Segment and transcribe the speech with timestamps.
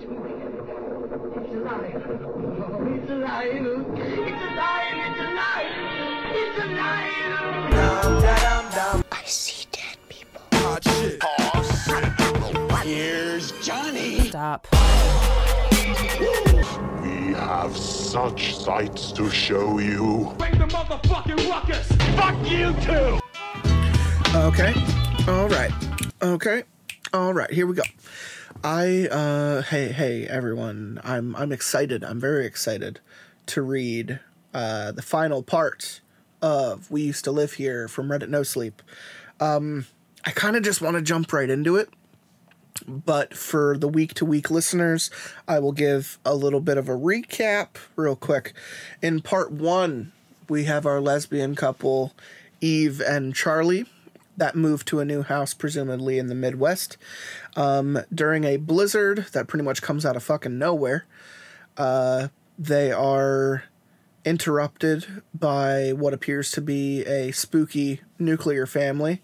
[0.00, 0.30] It's alive.
[1.42, 3.50] Oh, it's alive.
[3.50, 4.94] It's alive.
[4.94, 5.74] It's alive.
[6.34, 7.14] It's alive.
[9.10, 10.40] I see dead people.
[12.84, 14.28] Here's Johnny.
[14.28, 14.68] Stop.
[17.02, 20.32] We have such sights to show you.
[20.38, 21.90] Bring the motherfucking ruckus.
[22.16, 23.18] Fuck you too.
[24.36, 24.74] Okay.
[25.26, 25.72] All right.
[26.22, 26.62] Okay.
[27.12, 27.50] All right.
[27.50, 27.82] Here we go.
[28.64, 31.00] I uh hey hey everyone.
[31.04, 32.02] I'm I'm excited.
[32.02, 33.00] I'm very excited
[33.46, 34.18] to read
[34.52, 36.00] uh the final part
[36.42, 38.82] of We Used to Live Here from Reddit No Sleep.
[39.38, 39.86] Um
[40.24, 41.88] I kind of just want to jump right into it.
[42.86, 45.10] But for the week to week listeners,
[45.46, 48.54] I will give a little bit of a recap real quick.
[49.02, 50.12] In part 1,
[50.48, 52.12] we have our lesbian couple
[52.60, 53.86] Eve and Charlie
[54.38, 56.96] that moved to a new house, presumably in the Midwest,
[57.56, 61.04] um, during a blizzard that pretty much comes out of fucking nowhere.
[61.76, 63.64] Uh, they are
[64.24, 69.20] interrupted by what appears to be a spooky nuclear family.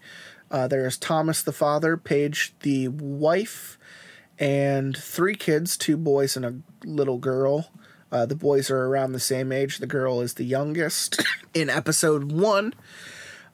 [0.51, 3.77] Uh, there's Thomas the father, Paige the wife,
[4.37, 7.71] and three kids two boys and a little girl.
[8.11, 9.79] Uh, the boys are around the same age.
[9.79, 11.23] The girl is the youngest.
[11.53, 12.73] In episode one,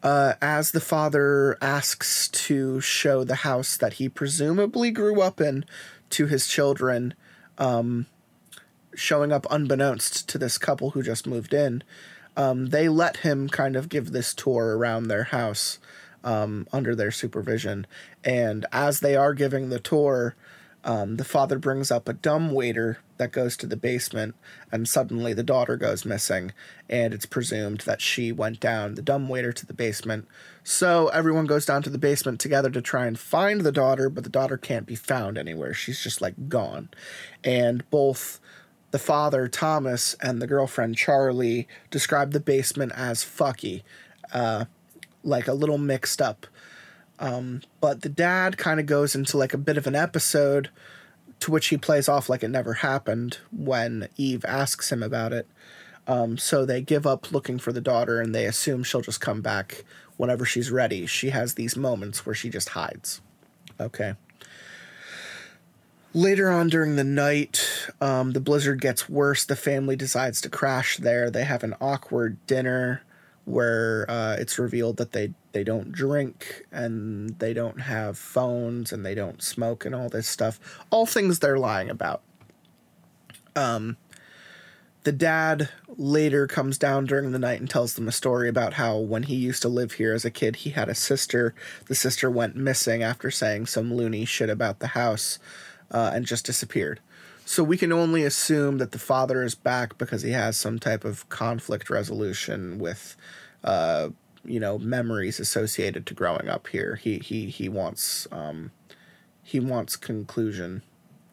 [0.03, 5.65] uh, as the father asks to show the house that he presumably grew up in
[6.11, 7.13] to his children,
[7.57, 8.07] um,
[8.95, 11.83] showing up unbeknownst to this couple who just moved in,
[12.35, 15.79] um, they let him kind of give this tour around their house
[16.23, 17.85] um, under their supervision.
[18.23, 20.35] And as they are giving the tour,
[20.83, 24.33] um, the father brings up a dumb waiter that goes to the basement,
[24.71, 26.53] and suddenly the daughter goes missing,
[26.89, 30.27] and it's presumed that she went down the dumb waiter to the basement.
[30.63, 34.23] So everyone goes down to the basement together to try and find the daughter, but
[34.23, 35.73] the daughter can't be found anywhere.
[35.73, 36.89] She's just like gone.
[37.43, 38.39] And both
[38.89, 43.83] the father, Thomas, and the girlfriend, Charlie, describe the basement as fucky,
[44.33, 44.65] uh,
[45.23, 46.47] like a little mixed up.
[47.21, 50.69] Um, but the dad kind of goes into like a bit of an episode
[51.39, 55.47] to which he plays off like it never happened when Eve asks him about it.
[56.07, 59.41] Um, so they give up looking for the daughter and they assume she'll just come
[59.41, 59.85] back
[60.17, 61.05] whenever she's ready.
[61.05, 63.21] She has these moments where she just hides.
[63.79, 64.15] Okay.
[66.13, 69.45] Later on during the night, um, the blizzard gets worse.
[69.45, 71.29] The family decides to crash there.
[71.29, 73.03] They have an awkward dinner
[73.45, 79.05] where uh, it's revealed that they they don't drink and they don't have phones and
[79.05, 80.59] they don't smoke and all this stuff.
[80.89, 82.21] All things they're lying about.
[83.55, 83.97] Um,
[85.03, 88.97] the dad later comes down during the night and tells them a story about how
[88.97, 91.55] when he used to live here as a kid, he had a sister.
[91.87, 95.39] The sister went missing after saying some loony shit about the house
[95.89, 96.99] uh, and just disappeared.
[97.51, 101.03] So we can only assume that the father is back because he has some type
[101.03, 103.17] of conflict resolution with,
[103.61, 104.11] uh,
[104.45, 106.95] you know, memories associated to growing up here.
[106.95, 108.71] He he he wants um,
[109.43, 110.81] he wants conclusion.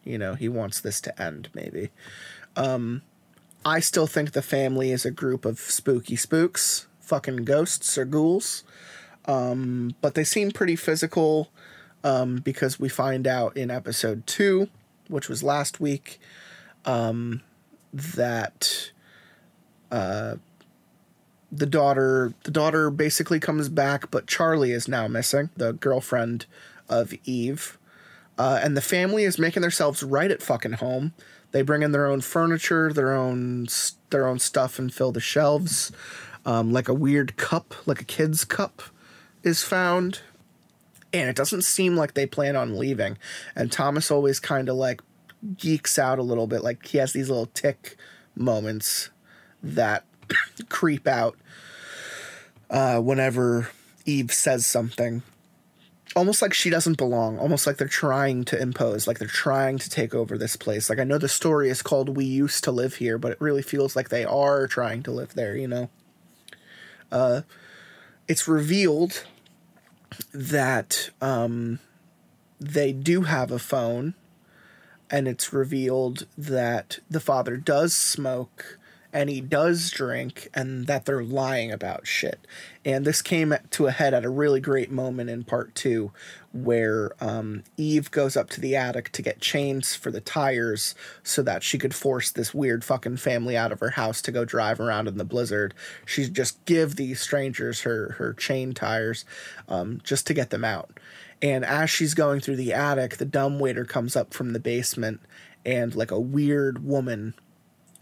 [0.03, 1.47] You know, he wants this to end.
[1.53, 1.89] Maybe.
[2.57, 3.01] Um,
[3.63, 8.65] I still think the family is a group of spooky spooks, fucking ghosts or ghouls.
[9.23, 11.49] Um, but they seem pretty physical
[12.03, 14.67] um, because we find out in episode two,
[15.09, 16.19] which was last week,
[16.85, 17.41] um,
[17.93, 18.91] that
[19.91, 20.35] uh,
[21.51, 26.45] the daughter the daughter basically comes back, but Charlie is now missing, the girlfriend
[26.87, 27.77] of Eve.
[28.37, 31.13] Uh, and the family is making themselves right at fucking home.
[31.51, 33.67] They bring in their own furniture, their own
[34.11, 35.91] their own stuff, and fill the shelves.
[36.45, 38.81] Um, like a weird cup, like a kid's cup,
[39.43, 40.21] is found,
[41.13, 43.17] and it doesn't seem like they plan on leaving.
[43.55, 45.01] And Thomas always kind of like
[45.57, 47.97] geeks out a little bit, like he has these little tick
[48.35, 49.09] moments
[49.63, 50.05] that
[50.69, 51.37] creep out
[52.69, 53.69] uh, whenever
[54.05, 55.23] Eve says something
[56.15, 59.89] almost like she doesn't belong, almost like they're trying to impose, like they're trying to
[59.89, 60.89] take over this place.
[60.89, 63.61] Like I know the story is called We Used to Live Here, but it really
[63.61, 65.89] feels like they are trying to live there, you know.
[67.11, 67.41] Uh
[68.27, 69.25] it's revealed
[70.33, 71.79] that um
[72.59, 74.13] they do have a phone
[75.09, 78.77] and it's revealed that the father does smoke
[79.11, 82.45] and he does drink and that they're lying about shit.
[82.85, 86.11] And this came to a head at a really great moment in part two
[86.51, 91.43] where um, Eve goes up to the attic to get chains for the tires so
[91.43, 94.79] that she could force this weird fucking family out of her house to go drive
[94.79, 95.73] around in the blizzard.
[96.05, 99.25] She'd just give these strangers her, her chain tires
[99.67, 100.99] um, just to get them out.
[101.41, 105.21] And as she's going through the attic, the dumbwaiter comes up from the basement,
[105.65, 107.33] and like a weird woman,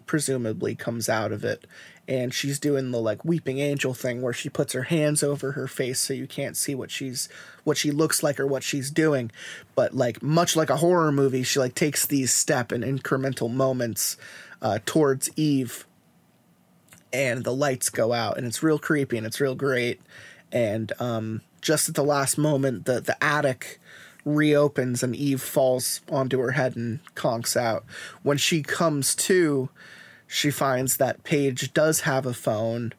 [0.05, 1.67] presumably, comes out of it.
[2.07, 5.67] And she's doing the like weeping angel thing where she puts her hands over her
[5.67, 7.27] face so you can't see what she's
[7.65, 9.31] what she looks like or what she's doing.
[9.75, 14.15] But like much like a horror movie, she like takes these step and incremental moments
[14.61, 15.85] uh, towards Eve
[17.13, 20.01] and the lights go out and it's real creepy and it's real great
[20.51, 23.79] and um, just at the last moment the the attic
[24.25, 27.85] reopens and Eve falls onto her head and conks out
[28.23, 29.69] when she comes to
[30.27, 32.93] she finds that Paige does have a phone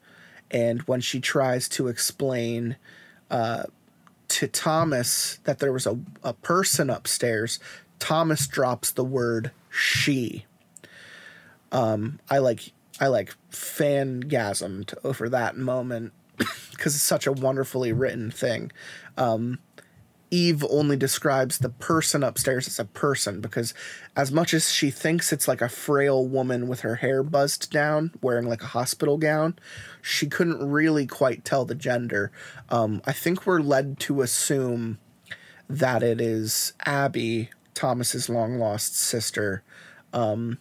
[0.50, 2.76] and when she tries to explain
[3.30, 3.64] uh,
[4.28, 7.60] to Thomas that there was a, a person upstairs
[7.98, 10.46] Thomas drops the word she
[11.72, 16.12] um, I like I like fangasmed over that moment
[16.70, 18.72] because it's such a wonderfully written thing.
[19.16, 19.58] Um,
[20.30, 23.72] Eve only describes the person upstairs as a person because,
[24.16, 28.12] as much as she thinks it's like a frail woman with her hair buzzed down,
[28.20, 29.58] wearing like a hospital gown,
[30.02, 32.30] she couldn't really quite tell the gender.
[32.68, 34.98] Um, I think we're led to assume
[35.68, 39.62] that it is Abby, Thomas's long lost sister.
[40.12, 40.58] Um,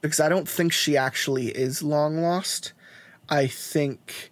[0.00, 2.72] because I don't think she actually is long lost.
[3.28, 4.30] I think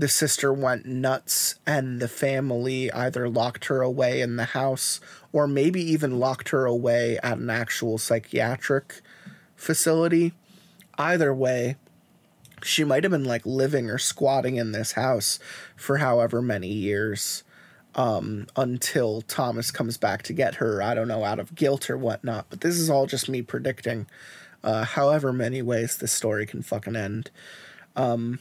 [0.00, 5.00] the sister went nuts and the family either locked her away in the house
[5.32, 9.00] or maybe even locked her away at an actual psychiatric
[9.56, 10.32] facility.
[10.96, 11.76] Either way,
[12.62, 15.38] she might have been like living or squatting in this house
[15.76, 17.42] for however many years
[17.94, 20.82] um, until Thomas comes back to get her.
[20.82, 22.46] I don't know, out of guilt or whatnot.
[22.50, 24.06] But this is all just me predicting
[24.62, 27.30] uh, however many ways this story can fucking end.
[27.96, 28.38] Um,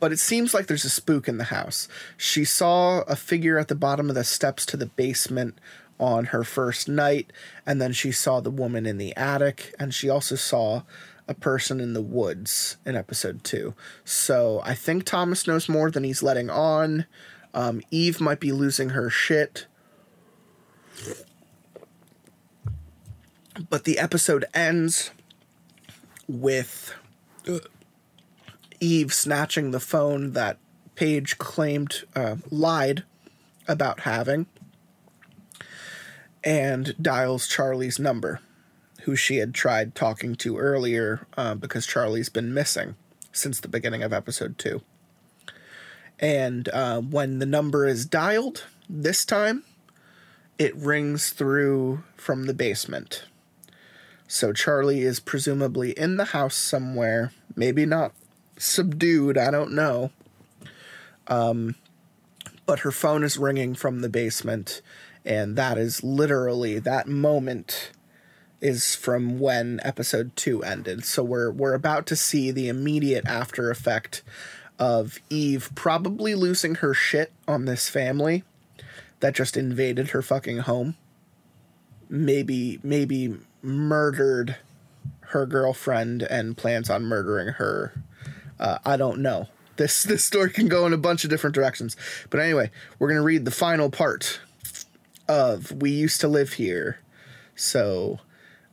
[0.00, 1.88] but it seems like there's a spook in the house.
[2.16, 5.58] She saw a figure at the bottom of the steps to the basement
[5.98, 7.32] on her first night,
[7.66, 10.82] and then she saw the woman in the attic, and she also saw
[11.26, 13.74] a person in the woods in episode two.
[14.04, 17.04] So I think Thomas knows more than he's letting on.
[17.52, 19.66] Um, Eve might be losing her shit.
[23.68, 25.10] But the episode ends
[26.28, 26.94] with
[28.80, 30.58] Eve snatching the phone that
[30.94, 33.04] Paige claimed uh, lied
[33.66, 34.46] about having
[36.44, 38.40] and dials Charlie's number,
[39.02, 42.96] who she had tried talking to earlier uh, because Charlie's been missing
[43.32, 44.82] since the beginning of episode two.
[46.18, 49.64] And uh, when the number is dialed, this time,
[50.58, 53.24] it rings through from the basement.
[54.26, 58.12] So Charlie is presumably in the house somewhere, maybe not
[58.58, 60.10] subdued, I don't know.
[61.26, 61.74] Um,
[62.66, 64.82] but her phone is ringing from the basement,
[65.24, 67.90] and that is literally that moment
[68.60, 71.04] is from when episode 2 ended.
[71.04, 74.22] So we're we're about to see the immediate after effect
[74.78, 78.44] of Eve probably losing her shit on this family
[79.20, 80.96] that just invaded her fucking home.
[82.08, 84.56] Maybe maybe murdered
[85.20, 88.02] her girlfriend and plans on murdering her.
[88.58, 89.48] Uh, I don't know.
[89.76, 91.96] This this story can go in a bunch of different directions.
[92.30, 94.40] But anyway, we're gonna read the final part
[95.28, 97.00] of "We Used to Live Here."
[97.54, 98.20] So,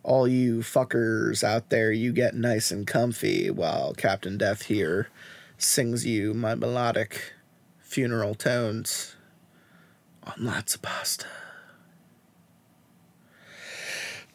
[0.04, 5.10] all you fuckers out there, you get nice and comfy while Captain Death here
[5.58, 7.34] sings you my melodic
[7.80, 9.16] funeral tones
[10.24, 11.26] on Lotsa Pasta.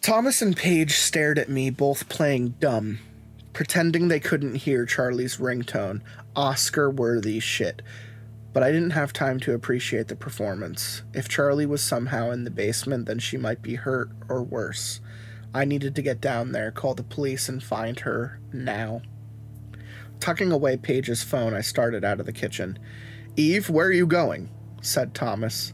[0.01, 3.01] Thomas and Paige stared at me, both playing dumb,
[3.53, 6.03] pretending they couldn't hear Charlie's ringtone,
[6.37, 7.83] Oscar worthy shit.
[8.53, 11.03] But I didn't have time to appreciate the performance.
[11.15, 15.01] If Charlie was somehow in the basement, then she might be hurt or worse.
[15.55, 19.03] I needed to get down there, call the police, and find her now.
[20.21, 22.79] Tucking away Paige's phone, I started out of the kitchen.
[23.37, 24.51] Eve, where are you going?
[24.83, 25.73] said Thomas.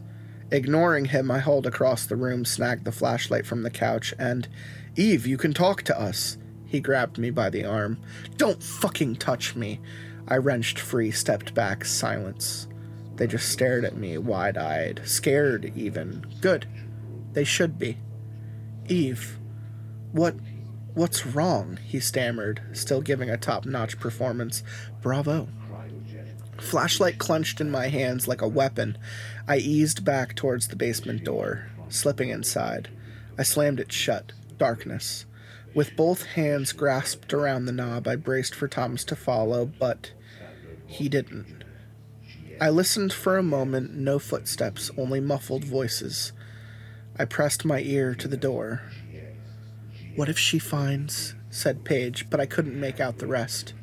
[0.51, 4.47] Ignoring him, I hauled across the room, snagged the flashlight from the couch, and,
[4.95, 6.37] Eve, you can talk to us.
[6.67, 7.97] He grabbed me by the arm.
[8.35, 9.79] Don't fucking touch me.
[10.27, 12.67] I wrenched free, stepped back, silence.
[13.15, 16.25] They just stared at me, wide eyed, scared even.
[16.41, 16.67] Good.
[17.33, 17.97] They should be.
[18.87, 19.39] Eve,
[20.11, 20.35] what.
[20.93, 21.79] what's wrong?
[21.83, 24.63] He stammered, still giving a top notch performance.
[25.01, 25.47] Bravo.
[26.57, 28.97] Flashlight clenched in my hands like a weapon.
[29.47, 32.89] I eased back towards the basement door, slipping inside.
[33.37, 34.33] I slammed it shut.
[34.57, 35.26] Darkness.
[35.77, 40.09] With both hands grasped around the knob, I braced for Thomas to follow, but
[40.87, 41.63] he didn't.
[42.59, 46.31] I listened for a moment, no footsteps, only muffled voices.
[47.19, 48.81] I pressed my ear to the door.
[50.15, 51.35] What if she finds?
[51.51, 53.75] said Paige, but I couldn't make out the rest.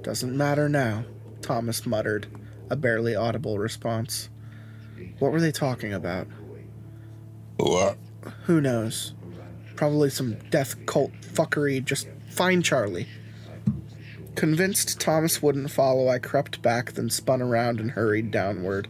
[0.00, 1.04] Doesn't matter now,
[1.42, 2.26] Thomas muttered,
[2.70, 4.30] a barely audible response.
[5.18, 6.26] What were they talking about?
[7.58, 7.98] What?
[8.44, 9.12] Who knows?
[9.78, 11.84] Probably some death cult fuckery.
[11.84, 13.06] Just find Charlie.
[14.34, 18.88] Convinced Thomas wouldn't follow, I crept back, then spun around and hurried downward.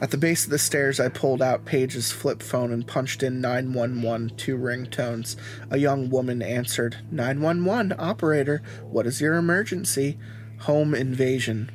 [0.00, 3.40] At the base of the stairs, I pulled out Paige's flip phone and punched in
[3.40, 5.36] 911, two ringtones.
[5.70, 8.60] A young woman answered, 911, operator,
[8.90, 10.18] what is your emergency?
[10.62, 11.70] Home invasion.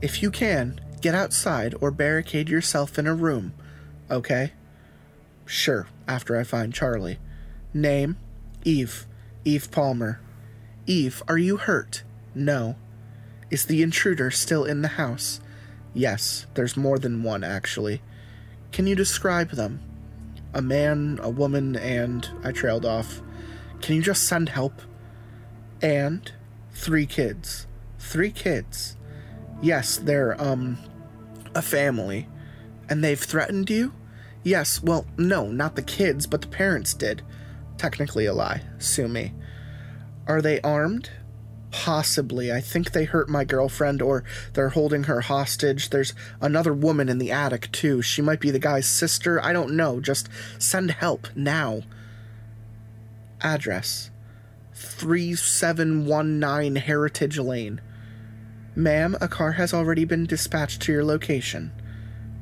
[0.00, 3.52] If you can, get outside or barricade yourself in a room,
[4.08, 4.52] okay?
[5.44, 7.18] Sure, after I find Charlie.
[7.72, 8.16] Name?
[8.64, 9.06] Eve.
[9.44, 10.20] Eve Palmer.
[10.86, 12.02] Eve, are you hurt?
[12.34, 12.76] No.
[13.50, 15.40] Is the intruder still in the house?
[15.94, 18.02] Yes, there's more than one, actually.
[18.72, 19.80] Can you describe them?
[20.54, 22.28] A man, a woman, and.
[22.42, 23.20] I trailed off.
[23.80, 24.80] Can you just send help?
[25.82, 26.32] And.
[26.72, 27.66] Three kids.
[27.98, 28.96] Three kids.
[29.60, 30.78] Yes, they're, um.
[31.54, 32.28] a family.
[32.88, 33.92] And they've threatened you?
[34.48, 37.20] Yes, well, no, not the kids, but the parents did.
[37.76, 38.62] Technically a lie.
[38.78, 39.34] Sue me.
[40.26, 41.10] Are they armed?
[41.70, 42.50] Possibly.
[42.50, 44.24] I think they hurt my girlfriend or
[44.54, 45.90] they're holding her hostage.
[45.90, 48.00] There's another woman in the attic, too.
[48.00, 49.38] She might be the guy's sister.
[49.44, 50.00] I don't know.
[50.00, 51.82] Just send help now.
[53.42, 54.10] Address
[54.72, 57.82] 3719 Heritage Lane.
[58.74, 61.70] Ma'am, a car has already been dispatched to your location.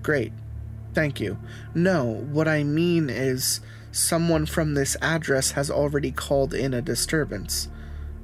[0.04, 0.32] Great.
[0.96, 1.36] Thank you.
[1.74, 3.60] No, what I mean is
[3.92, 7.68] someone from this address has already called in a disturbance.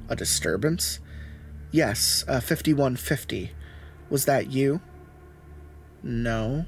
[0.09, 0.99] A disturbance?
[1.69, 3.51] Yes, uh, 5150.
[4.09, 4.81] Was that you?
[6.01, 6.65] No.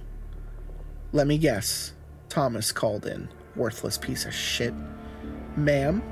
[1.11, 1.93] Let me guess.
[2.29, 3.27] Thomas called in.
[3.55, 4.75] Worthless piece of shit.
[5.57, 6.03] Ma'am?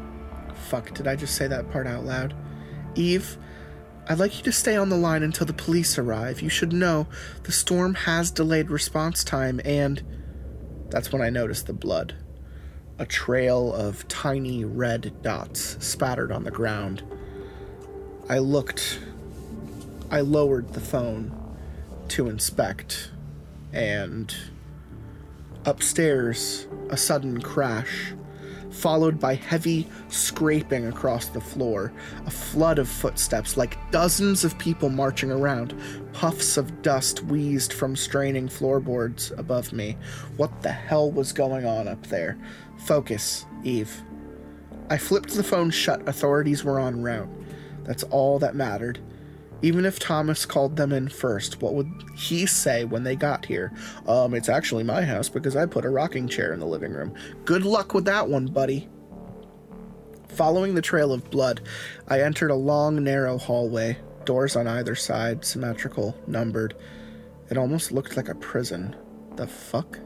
[0.69, 2.33] Fuck, did I just say that part out loud?
[2.95, 3.38] Eve,
[4.07, 6.41] I'd like you to stay on the line until the police arrive.
[6.41, 7.07] You should know
[7.43, 10.01] the storm has delayed response time, and.
[10.89, 12.15] That's when I noticed the blood.
[13.00, 17.01] A trail of tiny red dots spattered on the ground.
[18.29, 19.00] I looked.
[20.12, 21.57] I lowered the phone
[22.10, 23.10] to inspect,
[23.72, 24.36] and.
[25.65, 28.13] Upstairs, a sudden crash
[28.74, 31.94] followed by heavy scraping across the floor,
[32.25, 35.80] a flood of footsteps like dozens of people marching around.
[36.12, 39.96] Puffs of dust wheezed from straining floorboards above me.
[40.38, 42.38] What the hell was going on up there?
[42.86, 44.03] Focus, Eve.
[44.89, 46.08] I flipped the phone shut.
[46.08, 47.30] Authorities were en route.
[47.84, 49.00] That's all that mattered.
[49.63, 53.72] Even if Thomas called them in first, what would he say when they got here?
[54.05, 57.15] Um, it's actually my house because I put a rocking chair in the living room.
[57.46, 58.89] Good luck with that one, buddy.
[60.27, 61.62] Following the trail of blood,
[62.10, 66.75] I entered a long, narrow hallway, doors on either side, symmetrical, numbered.
[67.50, 68.96] It almost looked like a prison.
[69.38, 69.98] The fuck?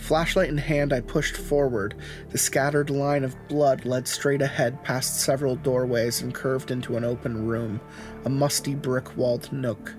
[0.00, 1.94] Flashlight in hand, I pushed forward.
[2.30, 7.04] The scattered line of blood led straight ahead past several doorways and curved into an
[7.04, 7.80] open room,
[8.24, 9.94] a musty brick walled nook.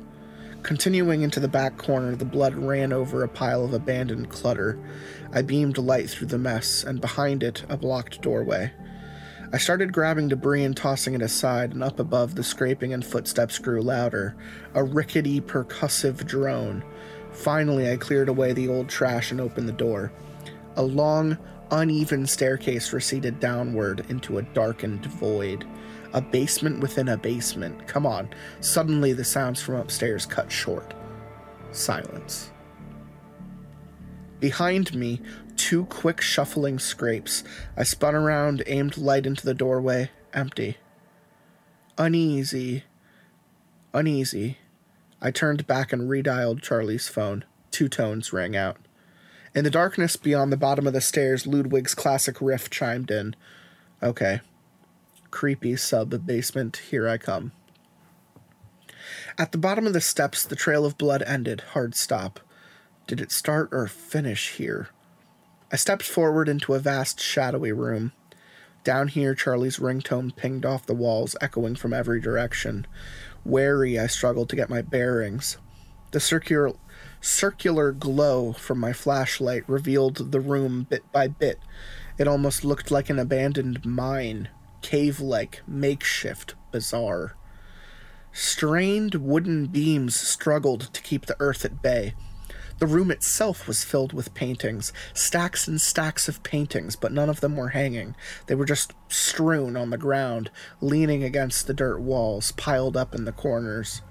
[0.64, 4.78] Continuing into the back corner, the blood ran over a pile of abandoned clutter.
[5.32, 8.74] I beamed light through the mess, and behind it, a blocked doorway.
[9.54, 13.60] I started grabbing debris and tossing it aside, and up above, the scraping and footsteps
[13.60, 14.36] grew louder,
[14.74, 16.84] a rickety, percussive drone.
[17.32, 20.12] Finally, I cleared away the old trash and opened the door.
[20.76, 21.38] A long,
[21.72, 25.66] uneven staircase receded downward into a darkened void.
[26.14, 27.88] A basement within a basement.
[27.88, 28.30] Come on.
[28.60, 30.94] Suddenly, the sounds from upstairs cut short.
[31.72, 32.52] Silence.
[34.42, 35.22] Behind me,
[35.56, 37.44] two quick shuffling scrapes.
[37.78, 40.10] I spun around, aimed light into the doorway.
[40.34, 40.78] Empty.
[41.98, 42.84] Uneasy.
[43.94, 44.58] Uneasy.
[45.22, 47.46] I turned back and redialed Charlie's phone.
[47.70, 48.78] Two tones rang out.
[49.54, 53.36] In the darkness beyond the bottom of the stairs, Ludwig's classic riff chimed in.
[54.02, 54.42] Okay.
[55.30, 57.52] Creepy sub basement, here I come.
[59.38, 61.62] At the bottom of the steps, the trail of blood ended.
[61.74, 62.40] Hard stop.
[63.08, 64.90] Did it start or finish here?
[65.72, 68.12] I stepped forward into a vast, shadowy room.
[68.84, 72.88] Down here, Charlie's ringtone pinged off the walls, echoing from every direction.
[73.46, 75.58] Wary, I struggled to get my bearings.
[76.12, 76.74] The circular,
[77.22, 81.60] circular glow from my flashlight revealed the room bit by bit.
[82.18, 84.50] It almost looked like an abandoned mine,
[84.82, 87.36] cave like, makeshift, bizarre.
[88.34, 92.14] Strained wooden beams struggled to keep the earth at bay.
[92.82, 97.40] The room itself was filled with paintings, stacks and stacks of paintings, but none of
[97.40, 98.16] them were hanging.
[98.48, 100.50] They were just strewn on the ground,
[100.82, 104.02] leaning against the dirt walls, piled up in the corners.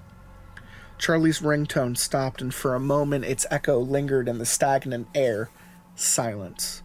[0.97, 5.49] Charlie's ringtone stopped, and for a moment its echo lingered in the stagnant air.
[5.93, 6.81] Silence.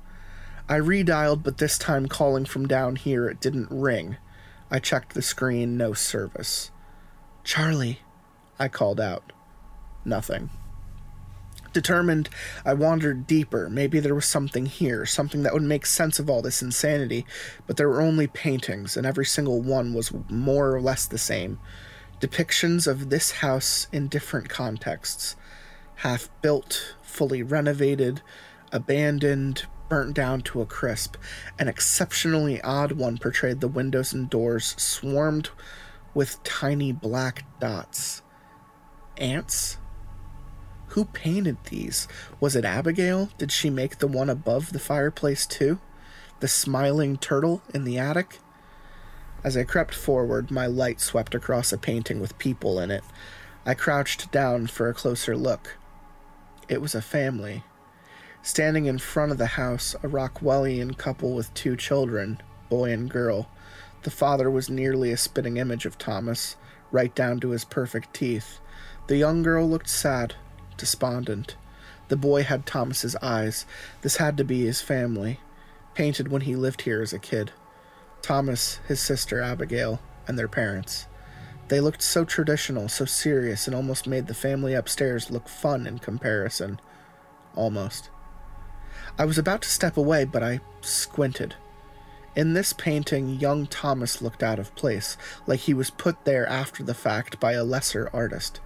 [0.69, 4.17] I redialed, but this time calling from down here, it didn't ring.
[4.73, 6.73] I checked the screen, no service.
[7.45, 8.01] Charlie,
[8.59, 9.33] I called out.
[10.05, 10.51] Nothing.
[11.77, 12.31] Determined,
[12.65, 13.69] I wandered deeper.
[13.69, 17.27] Maybe there was something here, something that would make sense of all this insanity,
[17.67, 21.61] but there were only paintings, and every single one was more or less the same.
[22.19, 25.37] Depictions of this house in different contexts
[25.97, 28.23] half built, fully renovated,
[28.73, 31.17] abandoned, burnt down to a crisp.
[31.59, 35.51] An exceptionally odd one portrayed the windows and doors swarmed
[36.15, 38.23] with tiny black dots.
[39.19, 39.77] Ants?
[40.97, 42.09] Who painted these?
[42.41, 43.29] Was it Abigail?
[43.37, 45.79] Did she make the one above the fireplace too?
[46.41, 48.39] The smiling turtle in the attic?
[49.45, 53.05] As I crept forward, my light swept across a painting with people in it.
[53.67, 55.77] I crouched down for a closer look.
[56.67, 57.63] It was a family.
[58.41, 63.51] Standing in front of the house, a Rockwellian couple with two children, boy and girl.
[64.05, 66.57] The father was nearly a spitting image of Thomas,
[66.91, 68.61] right down to his perfect teeth.
[69.09, 70.37] The young girl looked sad,
[70.77, 71.57] despondent.
[72.09, 73.67] The boy had Thomas's eyes.
[74.03, 75.41] This had to be his family,
[75.95, 77.53] painted when he lived here as a kid.
[78.23, 81.07] Thomas, his sister Abigail, and their parents.
[81.69, 85.99] They looked so traditional, so serious, and almost made the family upstairs look fun in
[85.99, 86.81] comparison.
[87.57, 88.11] Almost.
[89.19, 91.55] I was about to step away, but I squinted.
[92.37, 95.17] In this painting, young Thomas looked out of place,
[95.47, 98.61] like he was put there after the fact by a lesser artist.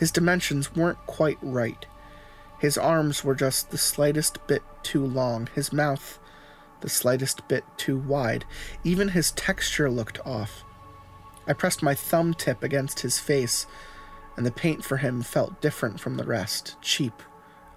[0.00, 1.86] His dimensions weren't quite right.
[2.58, 6.18] His arms were just the slightest bit too long, his mouth
[6.80, 8.44] the slightest bit too wide.
[8.84, 10.64] Even his texture looked off.
[11.46, 13.66] I pressed my thumb tip against his face,
[14.36, 17.22] and the paint for him felt different from the rest cheap,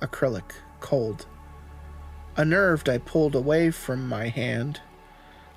[0.02, 1.26] acrylic, cold.
[2.36, 4.82] Unnerved, I pulled away from my hand,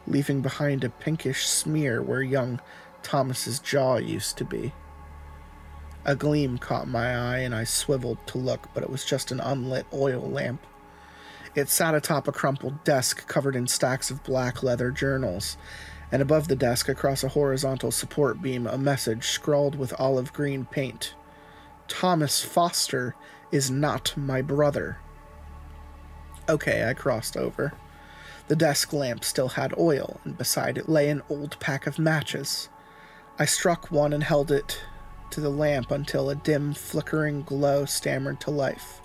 [0.07, 2.61] leaving behind a pinkish smear where young
[3.03, 4.73] Thomas's jaw used to be.
[6.07, 9.41] A gleam caught my eye, and I swiveled to look, but it was just an
[9.41, 10.65] unlit oil lamp.
[11.57, 15.59] It sat atop a crumpled desk covered in stacks of black leather journals,
[16.13, 20.65] and above the desk, across a horizontal support beam, a message scrawled with olive green
[20.65, 21.15] paint
[21.89, 23.17] Thomas Foster
[23.51, 24.99] is not my brother.
[26.49, 27.73] Okay, I crossed over.
[28.49, 32.69] The desk lamp still had oil, and beside it lay an old pack of matches.
[33.41, 34.83] I struck one and held it
[35.33, 39.01] to the lamp until a dim, flickering glow stammered to life.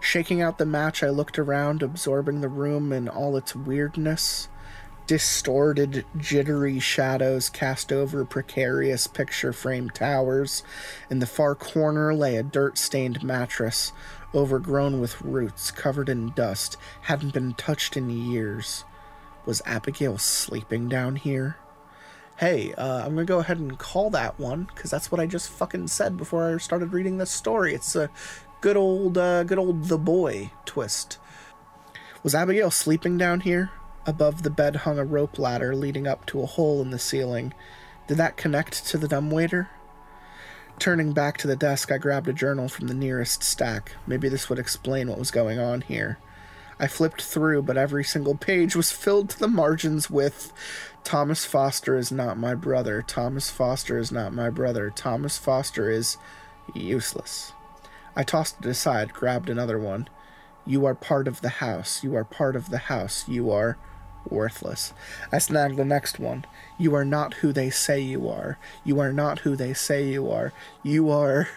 [0.00, 4.48] Shaking out the match, I looked around, absorbing the room in all its weirdness.
[5.06, 10.62] Distorted, jittery shadows cast over precarious picture frame towers.
[11.08, 13.92] In the far corner lay a dirt stained mattress,
[14.34, 18.84] overgrown with roots, covered in dust, hadn't been touched in years.
[19.46, 21.56] Was Abigail sleeping down here?
[22.38, 25.50] Hey, uh, I'm gonna go ahead and call that one because that's what I just
[25.50, 27.74] fucking said before I started reading this story.
[27.74, 28.10] It's a
[28.60, 31.18] good old, uh, good old the boy twist.
[32.22, 33.72] Was Abigail sleeping down here?
[34.06, 37.54] Above the bed hung a rope ladder leading up to a hole in the ceiling.
[38.06, 39.70] Did that connect to the dumbwaiter?
[40.78, 43.96] Turning back to the desk, I grabbed a journal from the nearest stack.
[44.06, 46.18] Maybe this would explain what was going on here.
[46.78, 50.52] I flipped through, but every single page was filled to the margins with
[51.08, 53.00] Thomas Foster is not my brother.
[53.00, 54.90] Thomas Foster is not my brother.
[54.90, 56.18] Thomas Foster is
[56.74, 57.54] useless.
[58.14, 60.10] I tossed it aside, grabbed another one.
[60.66, 62.04] You are part of the house.
[62.04, 63.26] You are part of the house.
[63.26, 63.78] You are
[64.28, 64.92] worthless.
[65.32, 66.44] I snagged the next one.
[66.76, 68.58] You are not who they say you are.
[68.84, 70.52] You are not who they say you are.
[70.82, 71.48] You are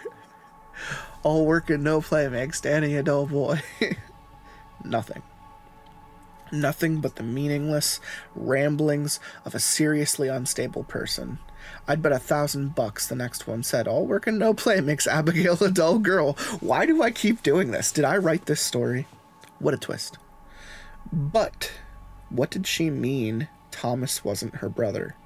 [1.22, 3.60] all work and no play makes Danny a dull boy.
[4.82, 5.22] Nothing.
[6.52, 7.98] Nothing but the meaningless
[8.34, 11.38] ramblings of a seriously unstable person.
[11.88, 15.06] I'd bet a thousand bucks the next one said, All work and no play makes
[15.06, 16.34] Abigail a dull girl.
[16.60, 17.90] Why do I keep doing this?
[17.90, 19.06] Did I write this story?
[19.58, 20.18] What a twist.
[21.10, 21.72] But
[22.28, 25.16] what did she mean Thomas wasn't her brother?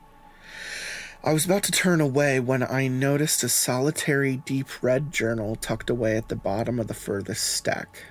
[1.25, 5.91] I was about to turn away when I noticed a solitary deep red journal tucked
[5.91, 8.05] away at the bottom of the furthest stack.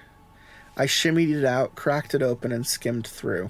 [0.78, 3.50] I shimmied it out, cracked it open, and skimmed through.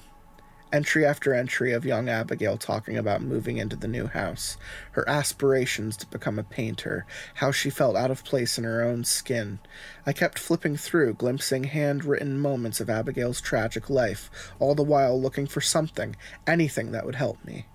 [0.72, 4.58] Entry after entry of young Abigail talking about moving into the new house,
[4.92, 9.06] her aspirations to become a painter, how she felt out of place in her own
[9.06, 9.58] skin.
[10.06, 15.48] I kept flipping through, glimpsing handwritten moments of Abigail's tragic life, all the while looking
[15.48, 17.66] for something, anything that would help me.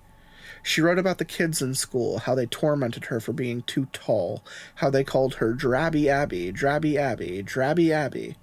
[0.62, 4.44] She wrote about the kids in school, how they tormented her for being too tall,
[4.76, 8.36] how they called her Drabby Abby, Drabby Abby, Drabby Abby.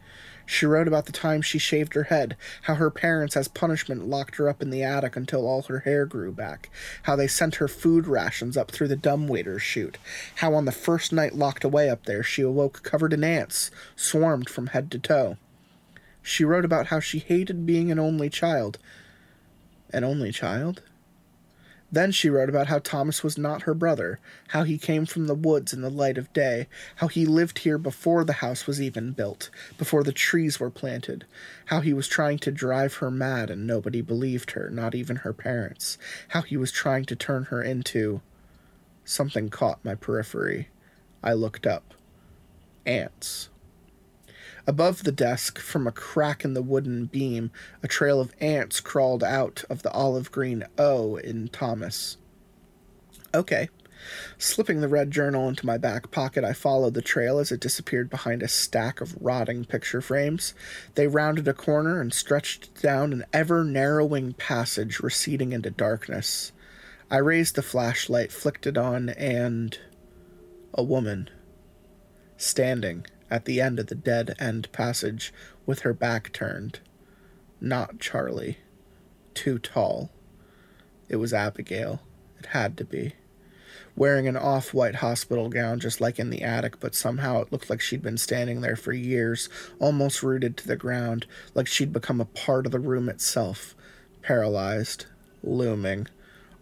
[0.49, 4.37] She wrote about the time she shaved her head, how her parents, as punishment, locked
[4.37, 6.69] her up in the attic until all her hair grew back,
[7.03, 9.97] how they sent her food rations up through the dumbwaiter's chute,
[10.35, 14.49] how on the first night locked away up there she awoke covered in ants, swarmed
[14.49, 15.35] from head to toe.
[16.21, 18.79] She wrote about how she hated being an only child.
[19.91, 20.81] An only child?
[21.91, 24.19] Then she wrote about how Thomas was not her brother,
[24.49, 27.77] how he came from the woods in the light of day, how he lived here
[27.77, 31.25] before the house was even built, before the trees were planted,
[31.67, 35.31] how he was trying to drive her mad and nobody believed her, not even her
[35.31, 35.97] parents,
[36.29, 38.21] how he was trying to turn her into.
[39.05, 40.67] Something caught my periphery.
[41.23, 41.93] I looked up.
[42.85, 43.49] Ants.
[44.67, 47.51] Above the desk, from a crack in the wooden beam,
[47.81, 52.17] a trail of ants crawled out of the olive green O in Thomas.
[53.33, 53.69] Okay.
[54.37, 58.09] Slipping the red journal into my back pocket, I followed the trail as it disappeared
[58.09, 60.53] behind a stack of rotting picture frames.
[60.95, 66.51] They rounded a corner and stretched down an ever narrowing passage receding into darkness.
[67.09, 69.79] I raised the flashlight, flicked it on, and.
[70.73, 71.29] a woman.
[72.35, 75.33] Standing at the end of the dead end passage
[75.65, 76.79] with her back turned.
[77.59, 78.57] Not Charlie.
[79.33, 80.09] Too tall.
[81.09, 82.01] It was Abigail.
[82.39, 83.13] It had to be.
[83.95, 87.69] Wearing an off white hospital gown just like in the attic, but somehow it looked
[87.69, 92.21] like she'd been standing there for years, almost rooted to the ground, like she'd become
[92.21, 93.75] a part of the room itself.
[94.21, 95.05] Paralyzed,
[95.43, 96.07] looming,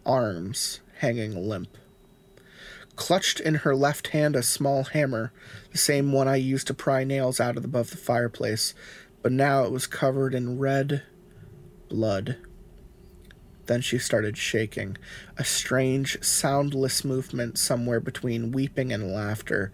[0.06, 1.78] arms hanging limp
[2.95, 5.31] clutched in her left hand a small hammer,
[5.71, 8.73] the same one I used to pry nails out of above the fireplace,
[9.21, 11.03] but now it was covered in red
[11.89, 12.38] blood.
[13.65, 14.97] Then she started shaking,
[15.38, 19.71] a strange, soundless movement somewhere between weeping and laughter.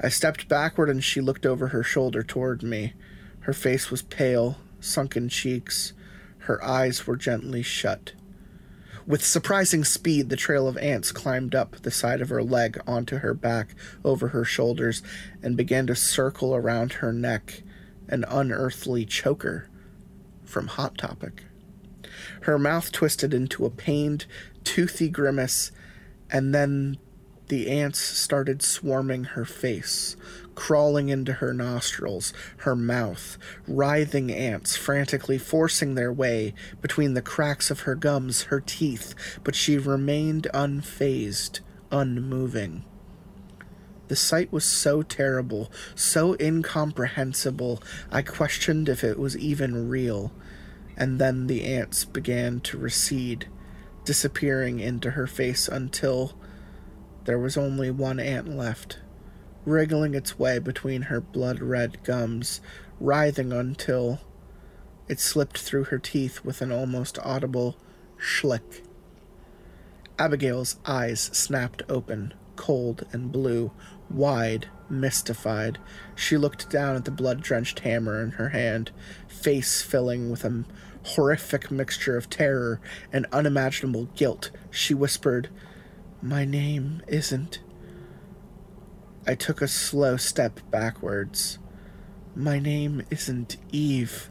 [0.00, 2.94] I stepped backward and she looked over her shoulder toward me.
[3.40, 5.92] Her face was pale, sunken cheeks.
[6.38, 8.12] Her eyes were gently shut.
[9.10, 13.16] With surprising speed, the trail of ants climbed up the side of her leg onto
[13.18, 15.02] her back, over her shoulders,
[15.42, 17.64] and began to circle around her neck,
[18.06, 19.68] an unearthly choker
[20.44, 21.42] from Hot Topic.
[22.42, 24.26] Her mouth twisted into a pained,
[24.62, 25.72] toothy grimace,
[26.30, 26.96] and then
[27.48, 30.14] the ants started swarming her face,
[30.60, 37.70] crawling into her nostrils, her mouth, writhing ants frantically forcing their way between the cracks
[37.70, 42.84] of her gums, her teeth, but she remained unfazed, unmoving.
[44.08, 50.30] The sight was so terrible, so incomprehensible, I questioned if it was even real.
[50.94, 53.48] And then the ants began to recede,
[54.04, 56.34] disappearing into her face until
[57.24, 58.98] there was only one ant left
[59.64, 62.60] wriggling its way between her blood red gums,
[62.98, 64.20] writhing until
[65.08, 67.76] it slipped through her teeth with an almost audible
[68.18, 68.82] schlick.
[70.18, 73.72] Abigail's eyes snapped open, cold and blue,
[74.10, 75.78] wide, mystified.
[76.14, 78.90] She looked down at the blood drenched hammer in her hand,
[79.28, 80.64] face filling with a
[81.02, 82.80] horrific mixture of terror
[83.12, 84.50] and unimaginable guilt.
[84.70, 85.48] She whispered,
[86.20, 87.60] My name isn't
[89.26, 91.58] I took a slow step backwards.
[92.34, 94.30] My name isn't Eve.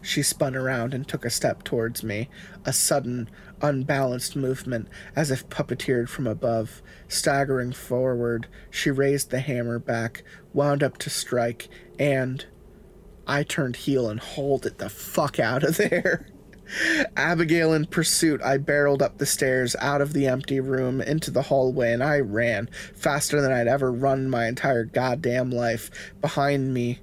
[0.00, 2.30] She spun around and took a step towards me,
[2.64, 3.28] a sudden,
[3.60, 6.80] unbalanced movement, as if puppeteered from above.
[7.08, 10.22] Staggering forward, she raised the hammer back,
[10.54, 11.68] wound up to strike,
[11.98, 12.46] and
[13.26, 16.26] I turned heel and hauled it the fuck out of there.
[17.16, 21.42] Abigail in pursuit, I barreled up the stairs, out of the empty room, into the
[21.42, 25.90] hallway, and I ran faster than I'd ever run my entire goddamn life.
[26.20, 26.98] Behind me,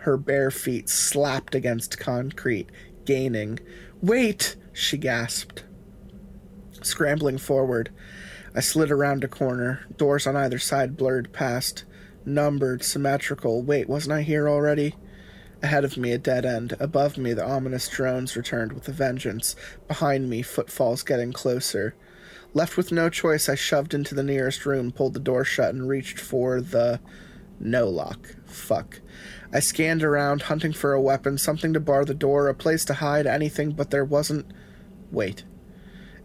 [0.00, 2.70] her bare feet slapped against concrete,
[3.04, 3.58] gaining.
[4.00, 4.56] Wait!
[4.72, 5.64] she gasped.
[6.82, 7.90] Scrambling forward,
[8.54, 11.84] I slid around a corner, doors on either side blurred past.
[12.24, 13.62] Numbered, symmetrical.
[13.62, 14.94] Wait, wasn't I here already?
[15.62, 16.76] Ahead of me, a dead end.
[16.80, 19.54] Above me, the ominous drones returned with a vengeance.
[19.86, 21.94] Behind me, footfalls getting closer.
[22.52, 25.88] Left with no choice, I shoved into the nearest room, pulled the door shut, and
[25.88, 27.00] reached for the.
[27.60, 28.34] No lock.
[28.46, 29.00] Fuck.
[29.52, 32.94] I scanned around, hunting for a weapon, something to bar the door, a place to
[32.94, 34.52] hide, anything, but there wasn't
[35.12, 35.44] Wait.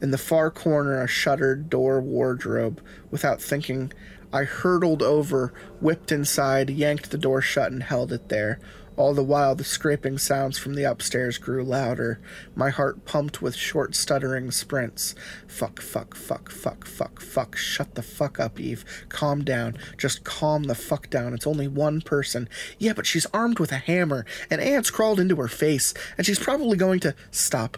[0.02, 2.82] In the far corner, a shuttered door wardrobe.
[3.12, 3.91] Without thinking,
[4.32, 8.60] I hurtled over, whipped inside, yanked the door shut, and held it there.
[8.97, 12.19] All the while, the scraping sounds from the upstairs grew louder.
[12.55, 15.13] My heart pumped with short, stuttering sprints.
[15.47, 17.55] Fuck, fuck, fuck, fuck, fuck, fuck.
[17.55, 18.83] Shut the fuck up, Eve.
[19.07, 19.77] Calm down.
[19.99, 21.36] Just calm the fuck down.
[21.36, 22.49] It's only one person.
[22.79, 26.39] Yeah, but she's armed with a hammer, and ants crawled into her face, and she's
[26.39, 27.13] probably going to.
[27.29, 27.77] Stop.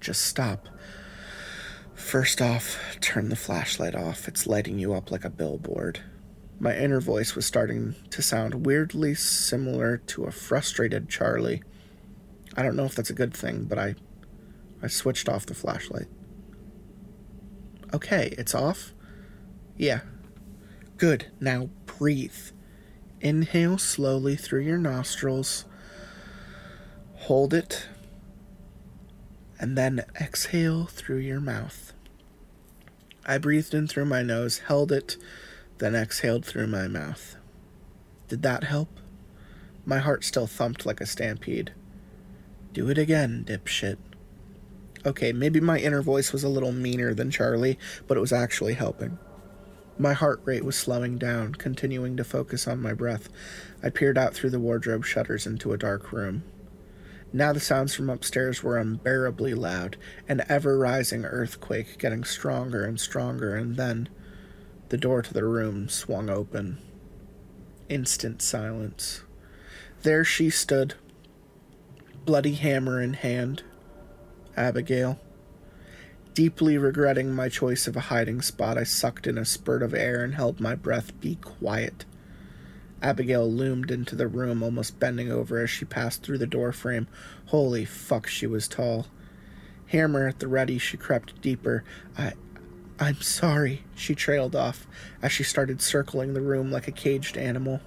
[0.00, 0.68] Just stop.
[1.94, 4.26] First off, turn the flashlight off.
[4.26, 6.00] It's lighting you up like a billboard.
[6.58, 11.62] My inner voice was starting to sound weirdly similar to a frustrated Charlie.
[12.56, 13.94] I don't know if that's a good thing, but I
[14.82, 16.06] I switched off the flashlight.
[17.92, 18.92] Okay, it's off?
[19.76, 20.00] Yeah.
[20.96, 21.26] Good.
[21.40, 22.50] Now breathe.
[23.20, 25.64] Inhale slowly through your nostrils.
[27.14, 27.88] Hold it.
[29.58, 31.92] And then exhale through your mouth.
[33.24, 35.16] I breathed in through my nose, held it,
[35.78, 37.36] then exhaled through my mouth.
[38.28, 38.88] Did that help?
[39.84, 41.72] My heart still thumped like a stampede.
[42.72, 43.98] Do it again, dipshit.
[45.04, 48.74] Okay, maybe my inner voice was a little meaner than Charlie, but it was actually
[48.74, 49.18] helping.
[49.98, 53.28] My heart rate was slowing down, continuing to focus on my breath.
[53.82, 56.42] I peered out through the wardrobe shutters into a dark room.
[57.32, 59.96] Now the sounds from upstairs were unbearably loud,
[60.28, 64.08] an ever rising earthquake getting stronger and stronger, and then
[64.88, 66.78] the door to the room swung open.
[67.88, 69.22] Instant silence.
[70.02, 70.94] There she stood,
[72.24, 73.62] bloody hammer in hand.
[74.56, 75.18] Abigail.
[76.34, 80.22] Deeply regretting my choice of a hiding spot, I sucked in a spurt of air
[80.22, 81.18] and held my breath.
[81.20, 82.04] Be quiet.
[83.00, 87.06] Abigail loomed into the room, almost bending over as she passed through the doorframe.
[87.46, 89.06] Holy fuck, she was tall.
[89.86, 91.84] Hammer at the ready, she crept deeper.
[92.18, 92.32] I,
[92.98, 94.86] I'm sorry, she trailed off
[95.20, 97.80] as she started circling the room like a caged animal.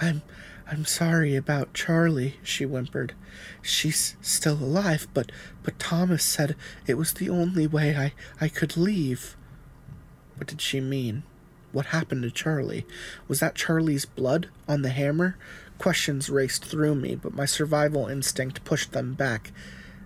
[0.00, 0.22] I'm
[0.68, 3.14] I'm sorry about Charlie, she whimpered.
[3.62, 5.30] She's still alive, but
[5.62, 6.56] but Thomas said
[6.86, 9.36] it was the only way I, I could leave.
[10.36, 11.22] What did she mean?
[11.72, 12.84] What happened to Charlie?
[13.28, 15.38] Was that Charlie's blood on the hammer?
[15.78, 19.52] Questions raced through me, but my survival instinct pushed them back.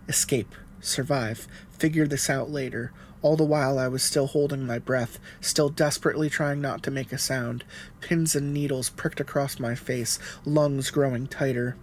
[0.09, 2.93] Escape, survive, figure this out later.
[3.23, 7.13] All the while I was still holding my breath, still desperately trying not to make
[7.13, 7.65] a sound.
[8.01, 11.77] Pins and needles pricked across my face, lungs growing tighter.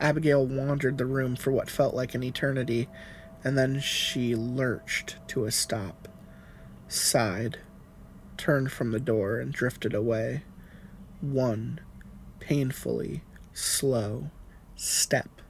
[0.00, 2.88] Abigail wandered the room for what felt like an eternity,
[3.42, 6.08] and then she lurched to a stop,
[6.86, 7.58] sighed,
[8.36, 10.42] turned from the door, and drifted away.
[11.20, 11.80] One
[12.38, 14.30] painfully slow
[14.76, 15.40] step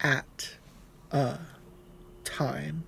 [0.00, 0.56] at
[1.10, 1.40] a
[2.24, 2.84] time.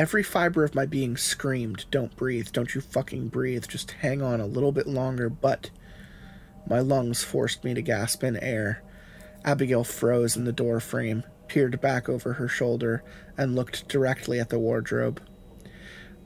[0.00, 4.40] Every fiber of my being screamed, Don't breathe, don't you fucking breathe, just hang on
[4.40, 5.68] a little bit longer, but
[6.66, 8.82] my lungs forced me to gasp in air.
[9.44, 13.04] Abigail froze in the door frame, peered back over her shoulder,
[13.36, 15.20] and looked directly at the wardrobe.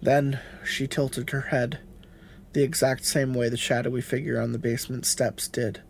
[0.01, 1.81] Then she tilted her head,
[2.53, 5.83] the exact same way the shadowy figure on the basement steps did.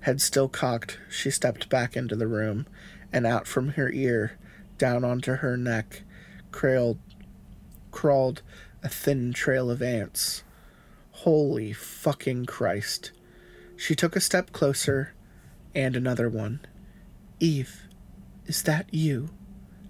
[0.00, 2.66] Head still cocked, she stepped back into the room,
[3.10, 4.38] and out from her ear,
[4.76, 6.02] down onto her neck,
[6.50, 6.98] crawled
[7.94, 8.42] crawled
[8.82, 10.42] a thin trail of ants.
[11.12, 13.12] Holy fucking Christ.
[13.76, 15.14] She took a step closer,
[15.76, 16.58] and another one.
[17.38, 17.82] Eve,
[18.46, 19.30] is that you?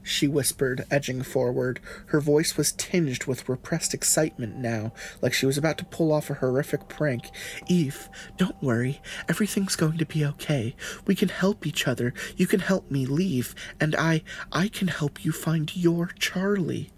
[0.02, 1.80] She whispered, edging forward.
[2.08, 6.28] Her voice was tinged with repressed excitement now, like she was about to pull off
[6.28, 7.30] a horrific prank.
[7.68, 9.00] Eve, don't worry.
[9.30, 10.76] Everything's going to be okay.
[11.06, 12.12] We can help each other.
[12.36, 16.90] You can help me leave, and I I can help you find your Charlie.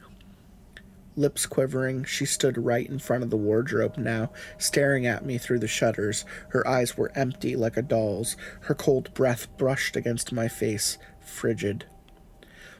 [1.18, 5.60] Lips quivering, she stood right in front of the wardrobe now, staring at me through
[5.60, 6.26] the shutters.
[6.50, 8.36] Her eyes were empty like a doll's.
[8.62, 11.86] Her cold breath brushed against my face, frigid.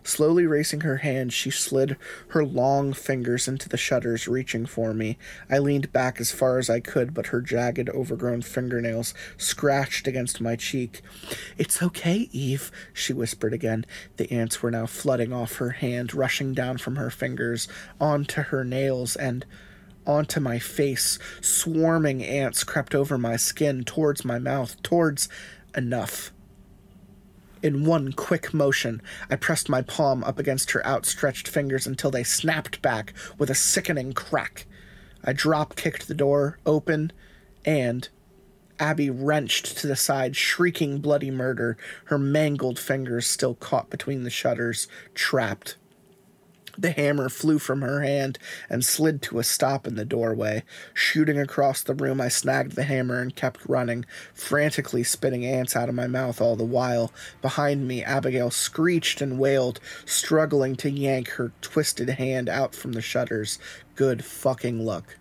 [0.07, 1.97] Slowly raising her hand, she slid
[2.29, 5.19] her long fingers into the shutters, reaching for me.
[5.51, 10.41] I leaned back as far as I could, but her jagged, overgrown fingernails scratched against
[10.41, 11.03] my cheek.
[11.59, 13.85] It's okay, Eve, she whispered again.
[14.17, 17.67] The ants were now flooding off her hand, rushing down from her fingers,
[18.01, 19.45] onto her nails, and
[20.07, 21.19] onto my face.
[21.41, 25.29] Swarming ants crept over my skin, towards my mouth, towards.
[25.77, 26.33] Enough.
[27.67, 32.23] In one quick motion, I pressed my palm up against her outstretched fingers until they
[32.23, 34.67] snapped back with a sickening crack.
[35.25, 37.11] I drop kicked the door open,
[37.65, 38.09] and,
[38.79, 44.31] Abby wrenched to the side, shrieking bloody murder, her mangled fingers still caught between the
[44.31, 45.75] shutters, trapped.
[46.79, 50.63] The hammer flew from her hand and slid to a stop in the doorway.
[50.93, 55.89] Shooting across the room, I snagged the hammer and kept running, frantically spitting ants out
[55.89, 57.13] of my mouth all the while.
[57.41, 63.03] Behind me, Abigail screeched and wailed, struggling to yank her twisted hand out from the
[63.03, 63.59] shutters.
[63.95, 65.17] Good fucking luck.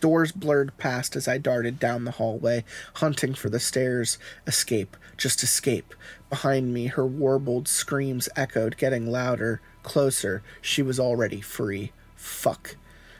[0.00, 2.62] Doors blurred past as I darted down the hallway,
[2.96, 4.18] hunting for the stairs.
[4.46, 5.94] Escape, just escape.
[6.28, 10.42] Behind me, her warbled screams echoed, getting louder, closer.
[10.60, 11.92] She was already free.
[12.16, 12.76] Fuck.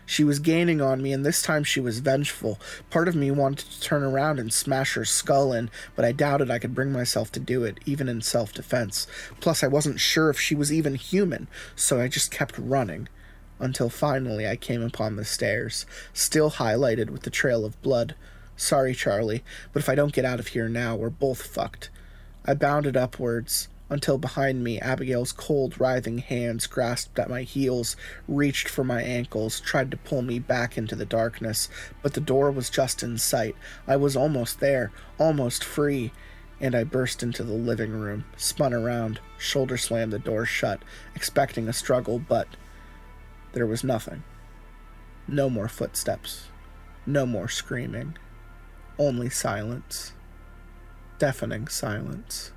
[0.06, 2.60] She was gaining on me, and this time she was vengeful.
[2.90, 6.50] Part of me wanted to turn around and smash her skull in, but I doubted
[6.50, 9.06] I could bring myself to do it, even in self defense.
[9.40, 13.08] Plus, I wasn't sure if she was even human, so I just kept running
[13.58, 18.14] until finally I came upon the stairs, still highlighted with the trail of blood.
[18.56, 21.88] Sorry, Charlie, but if I don't get out of here now, we're both fucked.
[22.44, 28.68] I bounded upwards until behind me Abigail's cold, writhing hands grasped at my heels, reached
[28.68, 31.68] for my ankles, tried to pull me back into the darkness,
[32.02, 33.54] but the door was just in sight.
[33.86, 36.12] I was almost there, almost free,
[36.60, 40.80] and I burst into the living room, spun around, shoulder slammed the door shut,
[41.14, 42.48] expecting a struggle, but
[43.52, 44.22] there was nothing.
[45.28, 46.48] No more footsteps.
[47.06, 48.16] No more screaming.
[48.98, 50.12] Only silence.
[51.18, 52.52] Deafening silence.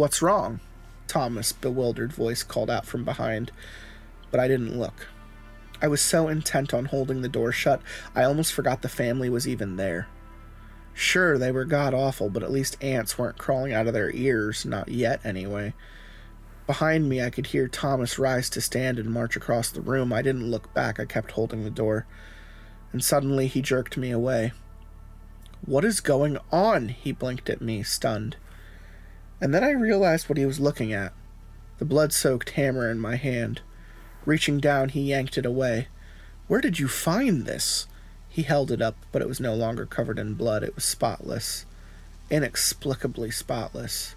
[0.00, 0.60] What's wrong?
[1.08, 3.52] Thomas' bewildered voice called out from behind,
[4.30, 5.08] but I didn't look.
[5.82, 7.82] I was so intent on holding the door shut,
[8.14, 10.08] I almost forgot the family was even there.
[10.94, 14.64] Sure, they were god awful, but at least ants weren't crawling out of their ears,
[14.64, 15.74] not yet anyway.
[16.66, 20.14] Behind me, I could hear Thomas rise to stand and march across the room.
[20.14, 22.06] I didn't look back, I kept holding the door.
[22.90, 24.52] And suddenly he jerked me away.
[25.66, 26.88] What is going on?
[26.88, 28.36] He blinked at me, stunned.
[29.40, 31.12] And then I realized what he was looking at
[31.78, 33.62] the blood soaked hammer in my hand.
[34.26, 35.88] Reaching down, he yanked it away.
[36.46, 37.86] Where did you find this?
[38.28, 40.62] He held it up, but it was no longer covered in blood.
[40.62, 41.64] It was spotless.
[42.30, 44.14] Inexplicably spotless.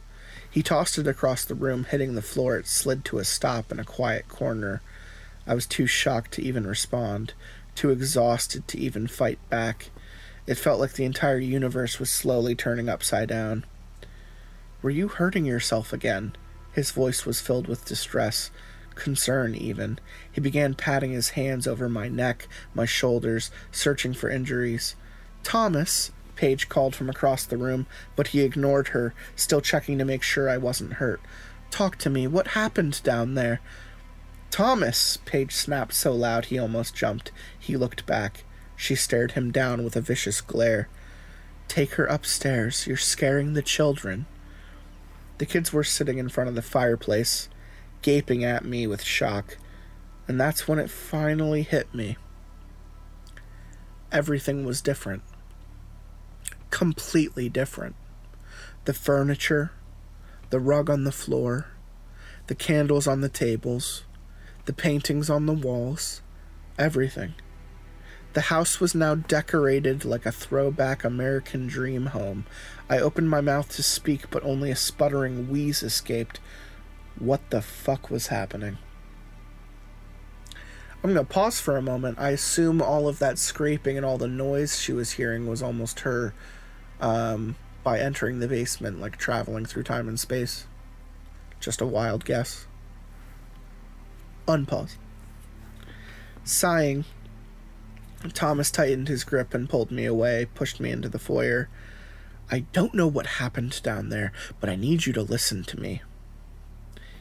[0.52, 2.58] He tossed it across the room, hitting the floor.
[2.58, 4.82] It slid to a stop in a quiet corner.
[5.48, 7.34] I was too shocked to even respond,
[7.76, 9.90] too exhausted to even fight back.
[10.46, 13.66] It felt like the entire universe was slowly turning upside down.
[14.84, 16.36] Were you hurting yourself again?
[16.74, 18.52] His voice was filled with distress,
[18.96, 19.98] concern even.
[20.30, 24.98] He began patting his hands over my neck, my shoulders, searching for injuries.
[25.42, 30.22] Thomas, Paige called from across the room, but he ignored her, still checking to make
[30.22, 31.22] sure I wasn't hurt.
[31.72, 32.28] Talk to me.
[32.28, 33.62] What happened down there?
[34.52, 35.18] Thomas!
[35.24, 37.32] Paige snapped so loud he almost jumped.
[37.58, 38.44] He looked back.
[38.76, 40.90] She stared him down with a vicious glare.
[41.70, 42.86] Take her upstairs.
[42.86, 44.26] You're scaring the children.
[45.44, 47.50] The kids were sitting in front of the fireplace,
[48.02, 49.58] gaping at me with shock,
[50.26, 52.16] and that's when it finally hit me.
[54.10, 55.22] Everything was different
[56.70, 57.98] completely different.
[58.86, 59.74] The furniture,
[60.50, 61.68] the rug on the floor,
[62.48, 64.06] the candles on the tables,
[64.64, 66.22] the paintings on the walls,
[66.80, 67.34] everything.
[68.34, 72.46] The house was now decorated like a throwback American dream home.
[72.90, 76.40] I opened my mouth to speak, but only a sputtering wheeze escaped.
[77.20, 78.80] What the fuck was happening?
[81.04, 82.18] I'm going to pause for a moment.
[82.18, 86.00] I assume all of that scraping and all the noise she was hearing was almost
[86.02, 86.34] her
[87.02, 90.66] um, by entering the basement, like traveling through time and space.
[91.60, 92.66] Just a wild guess.
[94.48, 94.96] Unpause.
[96.46, 97.06] Sighing,
[98.32, 101.70] Thomas tightened his grip and pulled me away, pushed me into the foyer.
[102.50, 106.02] I don't know what happened down there, but I need you to listen to me.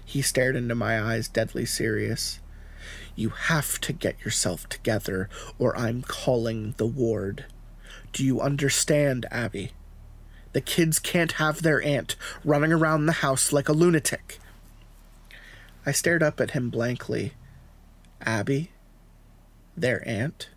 [0.04, 2.38] He stared into my eyes, deadly serious.
[3.14, 7.46] You have to get yourself together, or I'm calling the ward.
[8.12, 9.72] Do you understand, Abby?
[10.52, 14.38] The kids can't have their aunt running around the house like a lunatic.
[15.86, 17.32] I stared up at him blankly.
[18.20, 18.70] Abby?
[19.76, 20.48] Their aunt?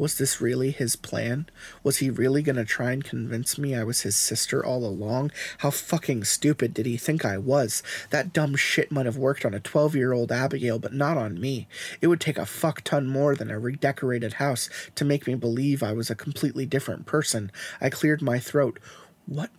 [0.00, 1.44] Was this really his plan?
[1.82, 5.30] Was he really gonna try and convince me I was his sister all along?
[5.58, 7.82] How fucking stupid did he think I was?
[8.08, 11.38] That dumb shit might have worked on a 12 year old Abigail, but not on
[11.38, 11.68] me.
[12.00, 15.82] It would take a fuck ton more than a redecorated house to make me believe
[15.82, 17.52] I was a completely different person.
[17.78, 18.78] I cleared my throat.
[19.26, 19.50] What?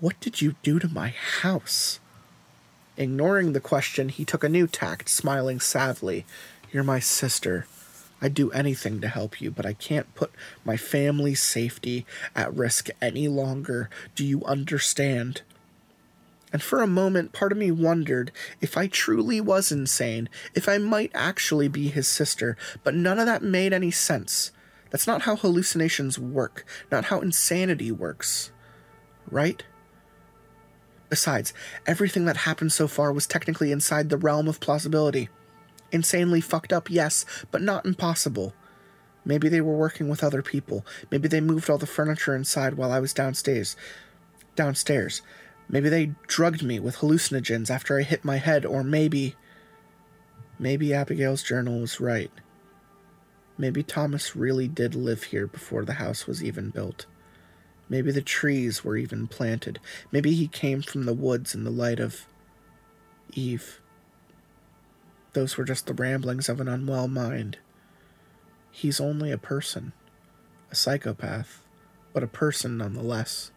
[0.00, 1.08] What did you do to my
[1.42, 2.00] house?
[2.96, 6.24] Ignoring the question, he took a new tact, smiling sadly.
[6.72, 7.66] You're my sister.
[8.20, 10.32] I'd do anything to help you, but I can't put
[10.64, 12.04] my family's safety
[12.34, 13.88] at risk any longer.
[14.14, 15.42] Do you understand?
[16.52, 20.78] And for a moment, part of me wondered if I truly was insane, if I
[20.78, 24.50] might actually be his sister, but none of that made any sense.
[24.90, 28.50] That's not how hallucinations work, not how insanity works.
[29.30, 29.62] Right?
[31.10, 31.52] Besides,
[31.86, 35.28] everything that happened so far was technically inside the realm of plausibility.
[35.90, 38.54] Insanely fucked up, yes, but not impossible.
[39.24, 40.86] Maybe they were working with other people.
[41.10, 43.76] Maybe they moved all the furniture inside while I was downstairs.
[44.56, 45.22] Downstairs.
[45.68, 49.36] Maybe they drugged me with hallucinogens after I hit my head, or maybe.
[50.58, 52.30] Maybe Abigail's journal was right.
[53.58, 57.06] Maybe Thomas really did live here before the house was even built.
[57.88, 59.80] Maybe the trees were even planted.
[60.12, 62.26] Maybe he came from the woods in the light of
[63.32, 63.80] Eve.
[65.32, 67.58] Those were just the ramblings of an unwell mind.
[68.70, 69.92] He's only a person,
[70.70, 71.62] a psychopath,
[72.12, 73.50] but a person nonetheless.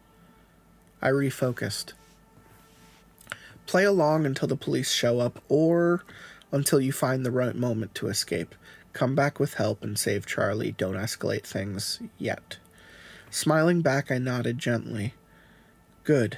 [1.02, 1.94] I refocused.
[3.66, 6.04] Play along until the police show up, or
[6.52, 8.56] until you find the right moment to escape.
[8.94, 10.74] Come back with help and save Charlie.
[10.74, 12.58] Don't escalate things yet.
[13.30, 15.14] Smiling back, I nodded gently.
[16.04, 16.38] Good.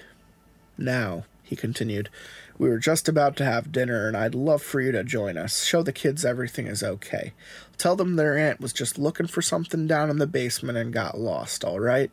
[0.77, 2.09] Now, he continued,
[2.57, 5.63] we were just about to have dinner, and I'd love for you to join us.
[5.63, 7.33] Show the kids everything is okay.
[7.77, 11.17] Tell them their aunt was just looking for something down in the basement and got
[11.17, 12.11] lost, all right?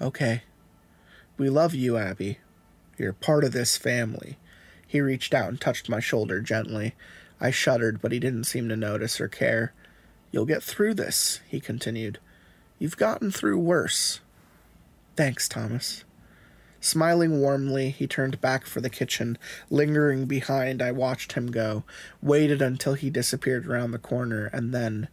[0.00, 0.42] Okay.
[1.38, 2.38] We love you, Abby.
[2.98, 4.38] You're part of this family.
[4.86, 6.94] He reached out and touched my shoulder gently.
[7.40, 9.72] I shuddered, but he didn't seem to notice or care.
[10.32, 12.18] You'll get through this, he continued.
[12.78, 14.20] You've gotten through worse.
[15.16, 16.04] Thanks, Thomas.
[16.86, 19.38] Smiling warmly, he turned back for the kitchen.
[19.70, 21.82] Lingering behind, I watched him go,
[22.22, 25.08] waited until he disappeared around the corner, and then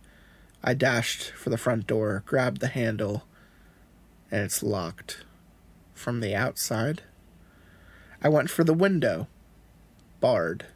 [0.64, 3.24] I dashed for the front door, grabbed the handle,
[4.30, 5.24] and it's locked.
[5.96, 7.02] From the outside?
[8.22, 9.28] I went for the window.
[10.20, 10.68] Barred.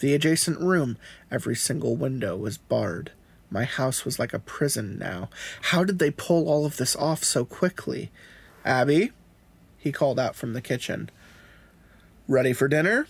[0.00, 0.98] The adjacent room,
[1.30, 3.12] every single window was barred.
[3.50, 5.30] My house was like a prison now.
[5.62, 8.10] How did they pull all of this off so quickly?
[8.66, 9.12] Abby?
[9.80, 11.10] He called out from the kitchen.
[12.28, 13.08] Ready for dinner?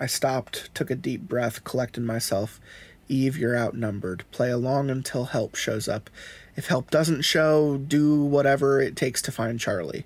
[0.00, 2.60] I stopped, took a deep breath, collected myself.
[3.08, 4.24] Eve, you're outnumbered.
[4.32, 6.10] Play along until help shows up.
[6.56, 10.04] If help doesn't show, do whatever it takes to find Charlie,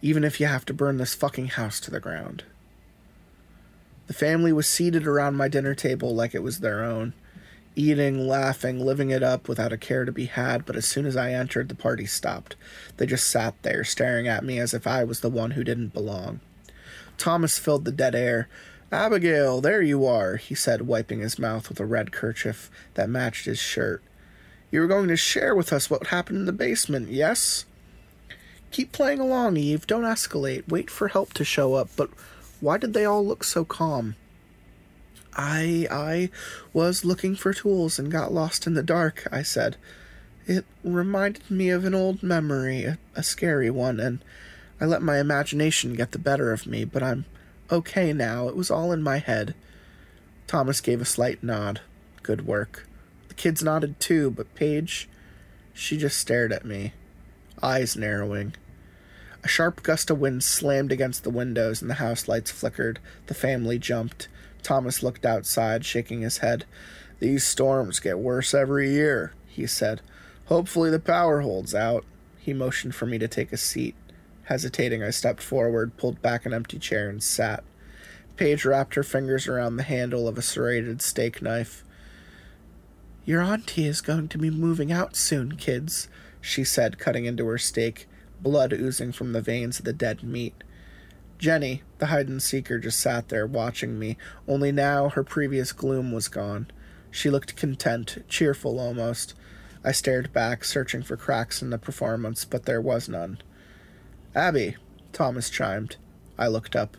[0.00, 2.44] even if you have to burn this fucking house to the ground.
[4.06, 7.12] The family was seated around my dinner table like it was their own,
[7.74, 11.16] eating, laughing, living it up without a care to be had, but as soon as
[11.16, 12.56] I entered, the party stopped.
[12.96, 15.94] They just sat there, staring at me as if I was the one who didn't
[15.94, 16.40] belong.
[17.18, 18.48] Thomas filled the dead air.
[18.90, 23.46] Abigail, there you are, he said, wiping his mouth with a red kerchief that matched
[23.46, 24.02] his shirt.
[24.70, 27.64] You were going to share with us what happened in the basement, yes?
[28.70, 29.86] Keep playing along, Eve.
[29.86, 30.68] Don't escalate.
[30.68, 32.10] Wait for help to show up, but
[32.60, 34.16] why did they all look so calm?
[35.34, 36.30] I I
[36.72, 39.76] was looking for tools and got lost in the dark, I said.
[40.46, 44.24] It reminded me of an old memory, a, a scary one, and
[44.80, 47.24] I let my imagination get the better of me, but I'm
[47.70, 48.48] okay now.
[48.48, 49.54] It was all in my head.
[50.46, 51.80] Thomas gave a slight nod.
[52.22, 52.86] Good work.
[53.28, 55.08] The kids nodded too, but Paige,
[55.72, 56.92] she just stared at me,
[57.62, 58.54] eyes narrowing.
[59.44, 63.00] A sharp gust of wind slammed against the windows and the house lights flickered.
[63.26, 64.28] The family jumped.
[64.62, 66.64] Thomas looked outside, shaking his head.
[67.18, 70.00] These storms get worse every year, he said.
[70.46, 72.04] Hopefully the power holds out.
[72.38, 73.94] He motioned for me to take a seat.
[74.44, 77.62] Hesitating, I stepped forward, pulled back an empty chair, and sat.
[78.36, 81.84] Paige wrapped her fingers around the handle of a serrated steak knife.
[83.24, 86.08] Your auntie is going to be moving out soon, kids,
[86.40, 88.08] she said, cutting into her steak,
[88.40, 90.54] blood oozing from the veins of the dead meat.
[91.42, 94.16] Jenny, the hide and seeker, just sat there watching me,
[94.46, 96.68] only now her previous gloom was gone.
[97.10, 99.34] She looked content, cheerful almost.
[99.82, 103.38] I stared back, searching for cracks in the performance, but there was none.
[104.36, 104.76] Abby,
[105.12, 105.96] Thomas chimed.
[106.38, 106.96] I looked up.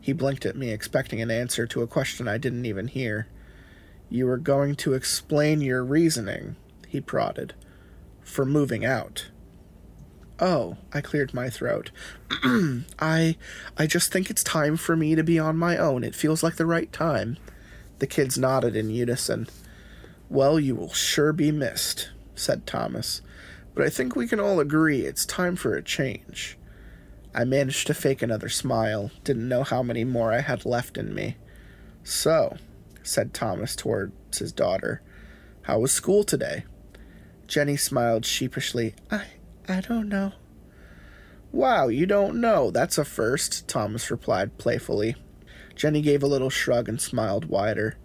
[0.00, 3.26] He blinked at me, expecting an answer to a question I didn't even hear.
[4.08, 6.56] You were going to explain your reasoning,
[6.88, 7.52] he prodded,
[8.22, 9.28] for moving out.
[10.38, 11.90] Oh, I cleared my throat.
[12.98, 13.36] I
[13.78, 16.04] I just think it's time for me to be on my own.
[16.04, 17.36] It feels like the right time.
[17.98, 19.48] The kids nodded in unison.
[20.28, 23.20] Well, you will sure be missed, said Thomas.
[23.74, 26.58] But I think we can all agree it's time for a change.
[27.34, 31.14] I managed to fake another smile, didn't know how many more I had left in
[31.14, 31.36] me.
[32.04, 32.56] So,
[33.02, 35.00] said Thomas towards his daughter,
[35.62, 36.64] How was school today?
[37.46, 38.94] Jenny smiled sheepishly.
[39.10, 39.24] I
[39.68, 40.32] I don't know.
[41.52, 42.70] Wow, you don't know.
[42.70, 45.16] That's a first, Thomas replied playfully.
[45.74, 47.96] Jenny gave a little shrug and smiled wider.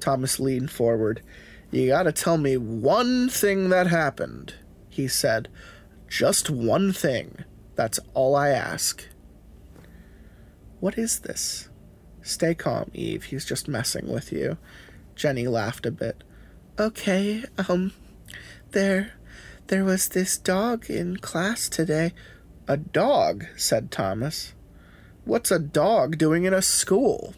[0.00, 1.22] Thomas leaned forward.
[1.70, 4.54] You gotta tell me one thing that happened,
[4.88, 5.48] he said.
[6.08, 7.44] Just one thing.
[7.74, 9.06] That's all I ask.
[10.80, 11.68] What is this?
[12.22, 13.24] Stay calm, Eve.
[13.24, 14.56] He's just messing with you.
[15.14, 16.22] Jenny laughed a bit.
[16.78, 17.92] Okay, um,
[18.70, 19.12] there,
[19.68, 22.12] there was this dog in class today.
[22.68, 24.54] A dog, said Thomas.
[25.24, 27.34] What's a dog doing in a school?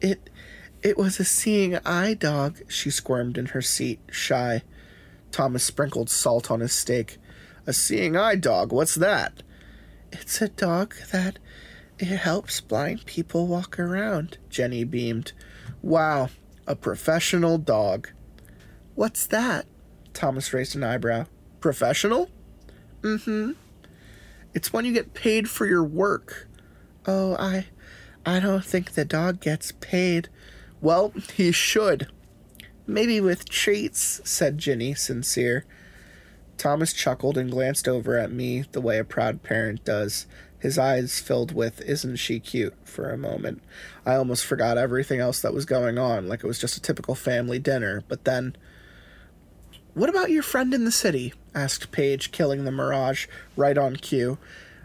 [0.00, 0.30] It,
[0.82, 4.62] it was a seeing eye dog, she squirmed in her seat, shy.
[5.30, 7.18] Thomas sprinkled salt on his steak.
[7.66, 9.42] A seeing eye dog, what's that?
[10.10, 11.38] It's a dog that
[11.98, 15.32] it helps blind people walk around, Jenny beamed.
[15.80, 16.30] Wow,
[16.66, 18.10] a professional dog.
[18.94, 19.66] What's that?
[20.14, 21.26] Thomas raised an eyebrow.
[21.60, 22.30] Professional?
[23.02, 23.50] Mm hmm.
[24.54, 26.48] It's when you get paid for your work.
[27.06, 27.66] Oh, I.
[28.24, 30.28] I don't think the dog gets paid.
[30.80, 32.08] Well, he should.
[32.86, 35.64] Maybe with treats, said Ginny, sincere.
[36.58, 40.26] Thomas chuckled and glanced over at me the way a proud parent does,
[40.58, 42.74] his eyes filled with, Isn't she cute?
[42.84, 43.62] for a moment.
[44.04, 47.14] I almost forgot everything else that was going on, like it was just a typical
[47.14, 48.56] family dinner, but then.
[49.94, 51.34] What about your friend in the city?
[51.54, 53.26] asked Paige, killing the mirage
[53.56, 54.38] right on cue.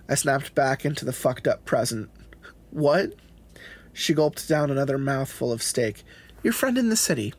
[0.09, 2.09] I snapped back into the fucked up present.
[2.71, 3.13] What?
[3.93, 6.03] She gulped down another mouthful of steak.
[6.43, 7.33] Your friend in the city.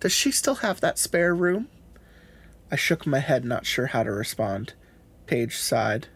[0.00, 1.68] Does she still have that spare room?
[2.70, 4.74] I shook my head, not sure how to respond.
[5.26, 6.08] Paige sighed.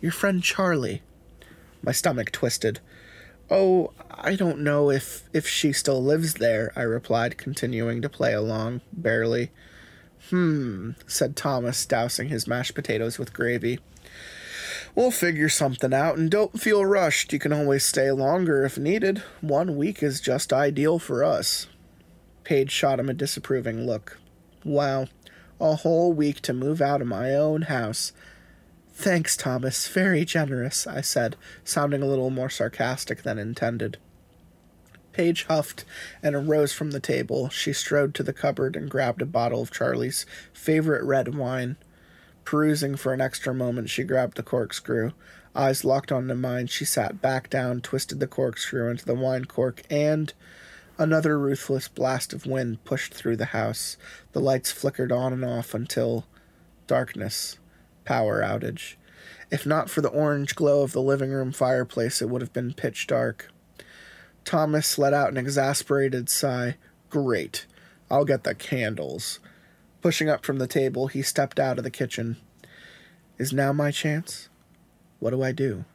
[0.00, 1.02] Your friend Charlie.
[1.82, 2.78] My stomach twisted.
[3.50, 8.32] Oh, I don't know if if she still lives there, I replied, continuing to play
[8.32, 9.50] along, barely.
[10.30, 13.78] Hmm, said Thomas, dousing his mashed potatoes with gravy.
[14.94, 17.32] We'll figure something out, and don't feel rushed.
[17.32, 19.22] You can always stay longer if needed.
[19.40, 21.66] One week is just ideal for us.
[22.44, 24.18] Paige shot him a disapproving look.
[24.64, 25.08] Wow,
[25.60, 28.12] a whole week to move out of my own house.
[28.92, 29.88] Thanks, Thomas.
[29.88, 33.98] Very generous, I said, sounding a little more sarcastic than intended.
[35.14, 35.84] Paige huffed
[36.22, 37.48] and arose from the table.
[37.48, 41.76] She strode to the cupboard and grabbed a bottle of Charlie's favorite red wine.
[42.44, 45.12] Perusing for an extra moment, she grabbed the corkscrew.
[45.54, 49.82] Eyes locked onto mine, she sat back down, twisted the corkscrew into the wine cork,
[49.88, 50.34] and
[50.98, 53.96] another ruthless blast of wind pushed through the house.
[54.32, 56.26] The lights flickered on and off until
[56.88, 57.58] darkness,
[58.04, 58.96] power outage.
[59.50, 62.74] If not for the orange glow of the living room fireplace, it would have been
[62.74, 63.53] pitch dark.
[64.44, 66.76] Thomas let out an exasperated sigh.
[67.10, 67.66] Great.
[68.10, 69.40] I'll get the candles.
[70.02, 72.36] Pushing up from the table, he stepped out of the kitchen.
[73.38, 74.48] Is now my chance?
[75.18, 75.86] What do I do?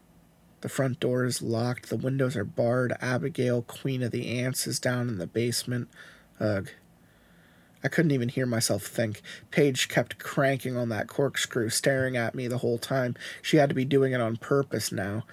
[0.62, 2.94] The front door is locked, the windows are barred.
[3.00, 5.88] Abigail, Queen of the Ants, is down in the basement.
[6.40, 6.70] Ugh.
[7.82, 9.22] I couldn't even hear myself think.
[9.52, 13.16] Paige kept cranking on that corkscrew, staring at me the whole time.
[13.42, 15.24] She had to be doing it on purpose now.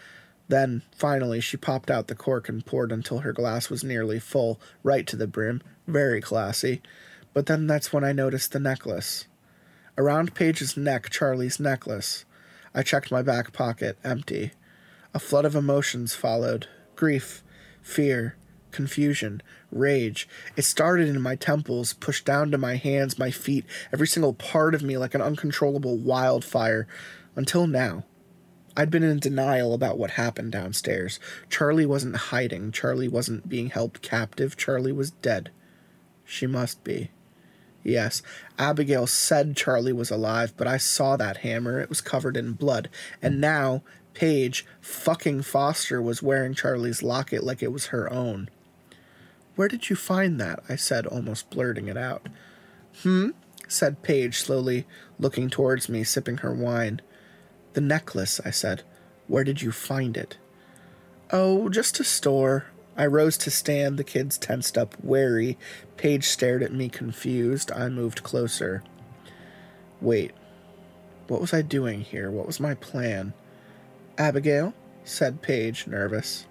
[0.48, 4.60] Then, finally, she popped out the cork and poured until her glass was nearly full,
[4.82, 5.62] right to the brim.
[5.86, 6.82] Very classy.
[7.32, 9.26] But then that's when I noticed the necklace.
[9.98, 12.24] Around Paige's neck, Charlie's necklace.
[12.74, 14.52] I checked my back pocket, empty.
[15.14, 17.42] A flood of emotions followed grief,
[17.82, 18.36] fear,
[18.70, 20.28] confusion, rage.
[20.56, 24.74] It started in my temples, pushed down to my hands, my feet, every single part
[24.74, 26.86] of me like an uncontrollable wildfire,
[27.34, 28.04] until now.
[28.76, 31.18] I'd been in denial about what happened downstairs.
[31.48, 32.72] Charlie wasn't hiding.
[32.72, 34.56] Charlie wasn't being held captive.
[34.56, 35.50] Charlie was dead.
[36.24, 37.10] She must be.
[37.82, 38.20] Yes,
[38.58, 41.80] Abigail said Charlie was alive, but I saw that hammer.
[41.80, 42.90] It was covered in blood.
[43.22, 48.50] And now, Paige, fucking Foster, was wearing Charlie's locket like it was her own.
[49.54, 50.64] Where did you find that?
[50.68, 52.26] I said, almost blurting it out.
[53.02, 53.30] Hmm?
[53.68, 54.86] said Paige, slowly
[55.18, 57.00] looking towards me, sipping her wine.
[57.76, 58.84] The necklace, I said.
[59.26, 60.38] Where did you find it?
[61.30, 62.64] Oh, just a store.
[62.96, 65.58] I rose to stand, the kids tensed up, wary.
[65.98, 67.70] Paige stared at me, confused.
[67.70, 68.82] I moved closer.
[70.00, 70.32] Wait,
[71.28, 72.30] what was I doing here?
[72.30, 73.34] What was my plan?
[74.16, 74.72] Abigail,
[75.04, 76.46] said Paige, nervous.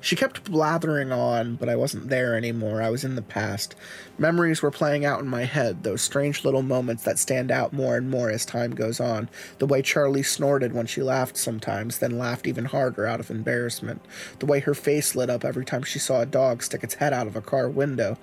[0.00, 2.82] She kept blathering on, but I wasn't there anymore.
[2.82, 3.74] I was in the past.
[4.18, 7.96] Memories were playing out in my head, those strange little moments that stand out more
[7.96, 9.28] and more as time goes on.
[9.58, 14.04] The way Charlie snorted when she laughed sometimes, then laughed even harder out of embarrassment.
[14.38, 17.12] The way her face lit up every time she saw a dog stick its head
[17.12, 18.18] out of a car window.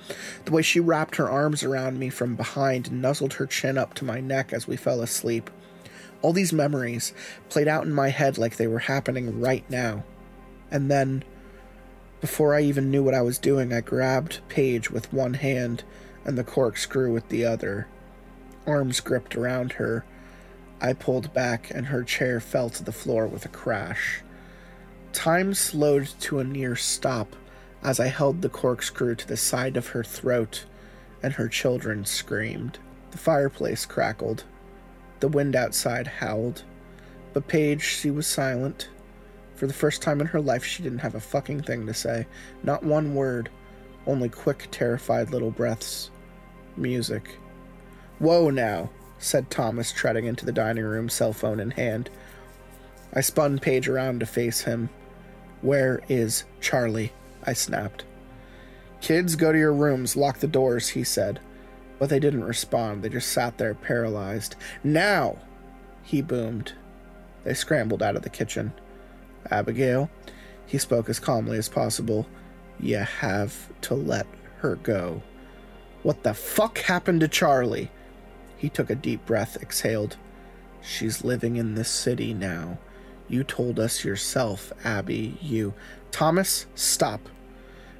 [0.46, 3.94] The way she wrapped her arms around me from behind and nuzzled her chin up
[3.96, 5.50] to my neck as we fell asleep.
[6.22, 7.14] All these memories
[7.50, 10.04] played out in my head like they were happening right now.
[10.70, 11.24] And then
[12.22, 15.84] before I even knew what I was doing, I grabbed Paige with one hand
[16.24, 17.88] and the corkscrew with the other.
[18.68, 20.06] Arms gripped around her.
[20.80, 24.22] I pulled back, and her chair fell to the floor with a crash.
[25.14, 27.36] Time slowed to a near stop
[27.84, 30.66] as I held the corkscrew to the side of her throat,
[31.24, 32.78] and her children screamed.
[33.10, 34.44] The fireplace crackled.
[35.20, 36.64] The wind outside howled.
[37.34, 38.90] But Paige, she was silent.
[39.62, 42.26] For the first time in her life, she didn't have a fucking thing to say.
[42.64, 43.52] Not one word.
[44.08, 46.10] Only quick, terrified little breaths.
[46.76, 47.38] Music.
[48.18, 48.90] Whoa now,
[49.20, 52.10] said Thomas, treading into the dining room, cell phone in hand.
[53.14, 54.90] I spun Paige around to face him.
[55.62, 57.14] Where is Charlie?
[57.44, 58.04] I snapped.
[59.00, 61.40] Kids, go to your rooms, lock the doors, he said.
[62.00, 63.04] But they didn't respond.
[63.04, 64.56] They just sat there paralyzed.
[64.84, 65.38] Now!
[66.02, 66.74] He boomed.
[67.44, 68.74] They scrambled out of the kitchen.
[69.50, 70.10] Abigail,
[70.66, 72.28] he spoke as calmly as possible,
[72.80, 74.28] you have to let
[74.60, 75.22] her go.
[76.04, 77.92] What the fuck happened to Charlie?
[78.58, 80.18] He took a deep breath, exhaled.
[80.82, 82.80] She's living in this city now.
[83.28, 85.38] You told us yourself, Abby.
[85.42, 85.74] You.
[86.12, 87.22] Thomas, stop.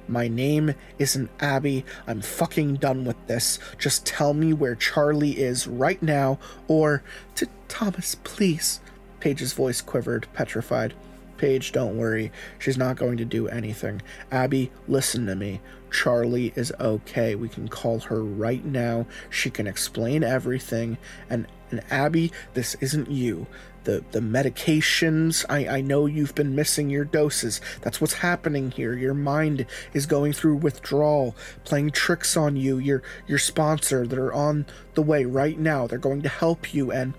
[0.08, 1.84] My name isn't Abby.
[2.06, 3.58] I'm fucking done with this.
[3.78, 6.38] Just tell me where Charlie is right now,
[6.68, 7.02] or.
[7.36, 8.80] To Thomas, please.
[9.20, 10.94] Paige's voice quivered, petrified.
[11.42, 12.30] Paige, don't worry.
[12.60, 14.00] She's not going to do anything.
[14.30, 15.60] Abby, listen to me.
[15.90, 17.34] Charlie is okay.
[17.34, 19.06] We can call her right now.
[19.28, 20.98] She can explain everything.
[21.28, 23.48] And, and Abby, this isn't you.
[23.82, 27.60] The the medications, I, I know you've been missing your doses.
[27.80, 28.94] That's what's happening here.
[28.94, 31.34] Your mind is going through withdrawal,
[31.64, 32.78] playing tricks on you.
[32.78, 35.88] Your your sponsor that are on the way right now.
[35.88, 37.14] They're going to help you and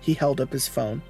[0.00, 1.02] he held up his phone.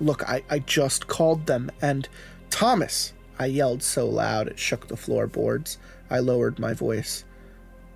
[0.00, 2.08] Look, I, I just called them, and
[2.50, 3.12] Thomas!
[3.38, 5.78] I yelled so loud it shook the floorboards.
[6.10, 7.24] I lowered my voice.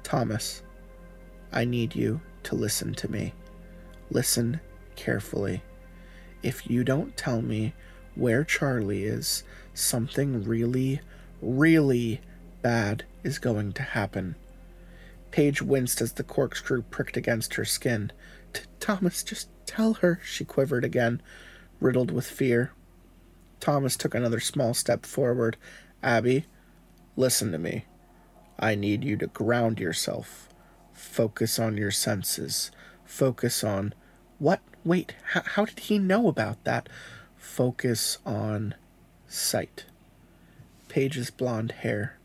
[0.03, 0.63] Thomas,
[1.53, 3.35] I need you to listen to me.
[4.11, 4.61] Listen
[4.97, 5.63] carefully.
[6.43, 7.75] If you don't tell me
[8.15, 9.45] where Charlie is,
[9.75, 11.01] something really,
[11.41, 12.21] really
[12.63, 14.35] bad is going to happen.
[15.31, 18.11] Paige winced as the corkscrew pricked against her skin.
[18.81, 21.21] Thomas, just tell her, she quivered again
[21.81, 22.73] riddled with fear.
[23.61, 25.57] Thomas took another small step forward.
[26.03, 26.47] Abby,
[27.17, 27.85] listen to me.
[28.59, 30.49] I need you to ground yourself.
[30.93, 32.71] Focus on your senses.
[33.05, 33.95] Focus on.
[34.39, 34.61] What?
[34.85, 36.89] Wait, h- how did he know about that?
[37.37, 38.75] Focus on
[39.27, 39.87] sight.
[40.89, 42.19] Paige's blonde hair.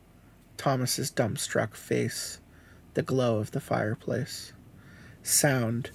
[0.58, 2.40] Thomas's dumbstruck face.
[2.94, 4.54] The glow of the fireplace.
[5.24, 5.92] Sound.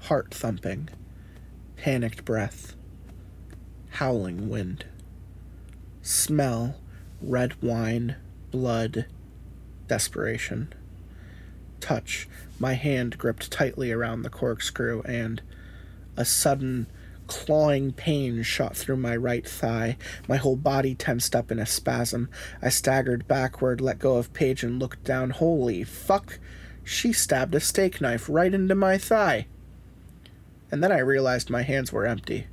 [0.00, 0.88] Heart thumping
[1.84, 2.74] panicked breath,
[3.90, 4.86] howling wind,
[6.00, 6.80] smell,
[7.20, 8.16] red wine,
[8.50, 9.04] blood,
[9.86, 10.72] desperation.
[11.80, 12.26] Touch,
[12.58, 15.42] my hand gripped tightly around the corkscrew, and
[16.16, 16.86] a sudden
[17.26, 19.98] clawing pain shot through my right thigh.
[20.26, 22.30] My whole body tensed up in a spasm.
[22.62, 25.28] I staggered backward, let go of Paige, and looked down.
[25.28, 26.38] Holy fuck!
[26.82, 29.48] She stabbed a steak knife right into my thigh
[30.74, 32.48] and then I realized my hands were empty.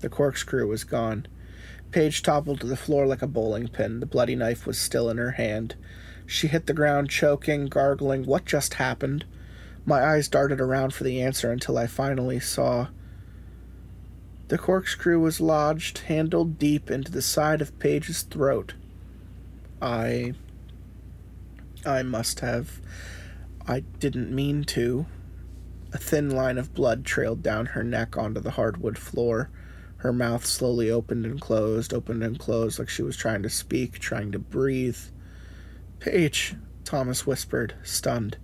[0.00, 1.28] The corkscrew was gone.
[1.92, 4.00] Paige toppled to the floor like a bowling pin.
[4.00, 5.76] The bloody knife was still in her hand.
[6.26, 8.26] She hit the ground, choking, gargling.
[8.26, 9.24] What just happened?
[9.86, 12.88] My eyes darted around for the answer until I finally saw.
[14.48, 18.74] The corkscrew was lodged, handled deep into the side of Paige's throat.
[19.80, 20.34] I.
[21.86, 22.80] I must have.
[23.64, 25.06] I didn't mean to.
[25.92, 29.50] A thin line of blood trailed down her neck onto the hardwood floor.
[29.98, 33.98] Her mouth slowly opened and closed, opened and closed, like she was trying to speak,
[33.98, 34.98] trying to breathe.
[35.98, 38.38] Paige, Thomas whispered, stunned.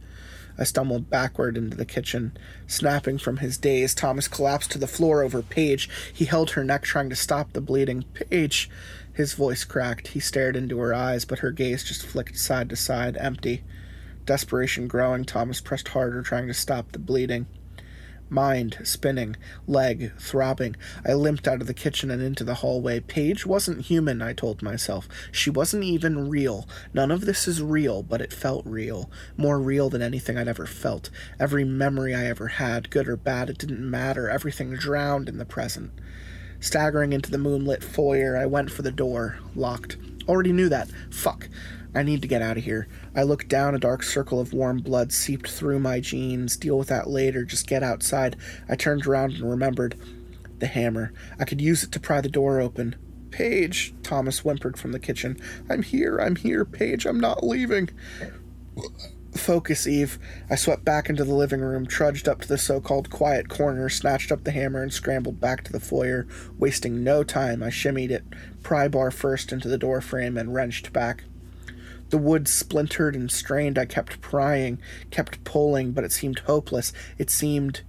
[0.59, 2.37] I stumbled backward into the kitchen.
[2.67, 5.89] Snapping from his daze, Thomas collapsed to the floor over Paige.
[6.13, 8.05] He held her neck, trying to stop the bleeding.
[8.15, 8.71] Paige!
[9.13, 10.09] His voice cracked.
[10.09, 13.65] He stared into her eyes, but her gaze just flicked side to side, empty.
[14.27, 17.47] Desperation growing, Thomas pressed harder, trying to stop the bleeding.
[18.29, 20.77] mind spinning, leg throbbing.
[21.07, 23.01] I limped out of the kitchen and into the hallway.
[23.01, 25.09] Paige wasn't human, I told myself.
[25.31, 26.69] She wasn't even real.
[26.93, 29.11] None of this is real, but it felt real.
[29.37, 31.11] More real than anything I'd ever felt.
[31.39, 34.29] Every memory I ever had, good or bad, it didn't matter.
[34.29, 35.93] Everything drowned in the present.
[36.59, 39.39] Staggering into the moonlit foyer, I went for the door.
[39.55, 39.99] Locked.
[40.29, 40.91] Already knew that.
[41.11, 41.49] Fuck.
[41.97, 42.89] I need to get out of here.
[43.15, 46.59] I looked down, a dark circle of warm blood seeped through my jeans.
[46.59, 48.37] Deal with that later, just get outside.
[48.69, 49.99] I turned around and remembered
[50.59, 51.15] the hammer.
[51.39, 52.97] I could use it to pry the door open.
[53.31, 55.41] Paige, Thomas whimpered from the kitchen.
[55.71, 57.89] I'm here, I'm here, Paige, I'm not leaving.
[59.35, 60.19] Focus, Eve.
[60.51, 63.89] I swept back into the living room, trudged up to the so called quiet corner,
[63.89, 66.27] snatched up the hammer, and scrambled back to the foyer.
[66.59, 68.25] Wasting no time, I shimmied it,
[68.63, 71.25] pry bar first into the door frame, and wrenched back.
[72.11, 73.79] The wood splintered and strained.
[73.79, 74.79] I kept prying,
[75.11, 76.93] kept pulling, but it seemed hopeless.
[77.19, 77.83] It seemed.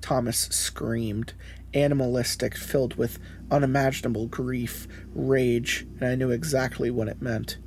[0.00, 1.32] Thomas screamed,
[1.74, 3.18] animalistic, filled with
[3.50, 7.58] unimaginable grief, rage, and I knew exactly what it meant.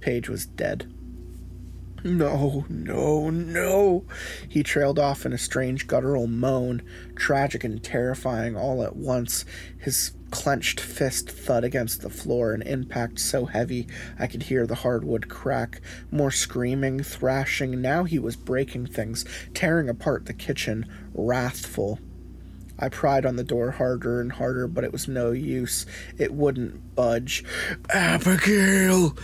[0.00, 0.92] Paige was dead.
[2.04, 4.04] No, no, no.
[4.48, 6.82] He trailed off in a strange guttural moan,
[7.16, 9.44] tragic and terrifying all at once.
[9.78, 13.88] His clenched fist thud against the floor, an impact so heavy
[14.18, 15.80] I could hear the hardwood crack.
[16.10, 17.80] More screaming, thrashing.
[17.80, 21.98] Now he was breaking things, tearing apart the kitchen, wrathful.
[22.78, 25.84] I pried on the door harder and harder, but it was no use.
[26.16, 27.42] It wouldn't budge.
[27.90, 29.16] Abigail!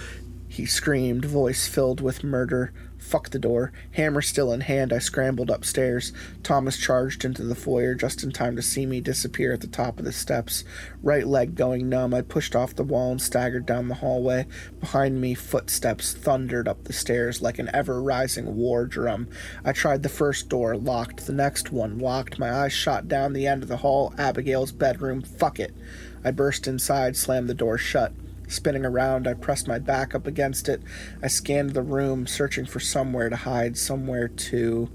[0.54, 2.72] He screamed, voice filled with murder.
[2.96, 3.72] Fuck the door.
[3.90, 6.12] Hammer still in hand, I scrambled upstairs.
[6.44, 9.98] Thomas charged into the foyer just in time to see me disappear at the top
[9.98, 10.62] of the steps.
[11.02, 14.46] Right leg going numb, I pushed off the wall and staggered down the hallway.
[14.78, 19.26] Behind me, footsteps thundered up the stairs like an ever rising war drum.
[19.64, 21.26] I tried the first door, locked.
[21.26, 22.38] The next one, locked.
[22.38, 24.14] My eyes shot down the end of the hall.
[24.18, 25.20] Abigail's bedroom.
[25.20, 25.74] Fuck it.
[26.22, 28.12] I burst inside, slammed the door shut.
[28.48, 30.82] Spinning around, I pressed my back up against it.
[31.22, 34.90] I scanned the room, searching for somewhere to hide, somewhere to.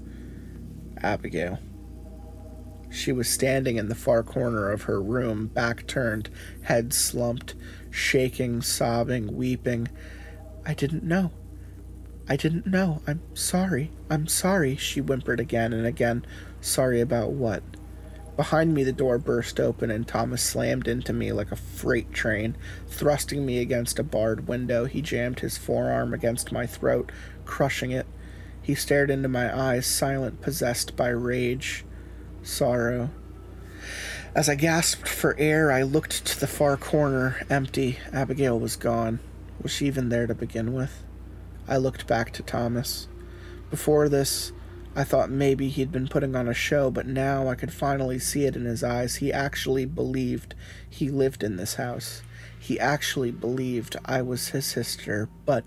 [1.02, 1.58] Abigail.
[2.90, 6.28] She was standing in the far corner of her room, back turned,
[6.62, 7.54] head slumped,
[7.90, 9.88] shaking, sobbing, weeping.
[10.66, 11.30] I didn't know.
[12.28, 13.02] I didn't know.
[13.06, 13.90] I'm sorry.
[14.10, 16.24] I'm sorry, she whimpered again and again.
[16.60, 17.62] Sorry about what?
[18.40, 22.56] Behind me, the door burst open, and Thomas slammed into me like a freight train.
[22.88, 27.12] Thrusting me against a barred window, he jammed his forearm against my throat,
[27.44, 28.06] crushing it.
[28.62, 31.84] He stared into my eyes, silent, possessed by rage,
[32.42, 33.10] sorrow.
[34.34, 37.98] As I gasped for air, I looked to the far corner, empty.
[38.10, 39.20] Abigail was gone.
[39.60, 41.02] Was she even there to begin with?
[41.68, 43.06] I looked back to Thomas.
[43.68, 44.52] Before this,
[44.96, 48.44] I thought maybe he'd been putting on a show, but now I could finally see
[48.44, 49.16] it in his eyes.
[49.16, 50.54] He actually believed
[50.88, 52.22] he lived in this house.
[52.58, 55.64] He actually believed I was his sister, but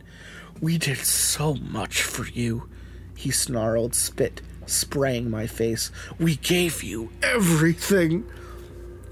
[0.61, 2.69] we did so much for you,
[3.15, 5.91] he snarled, spit spraying my face.
[6.19, 8.26] We gave you everything.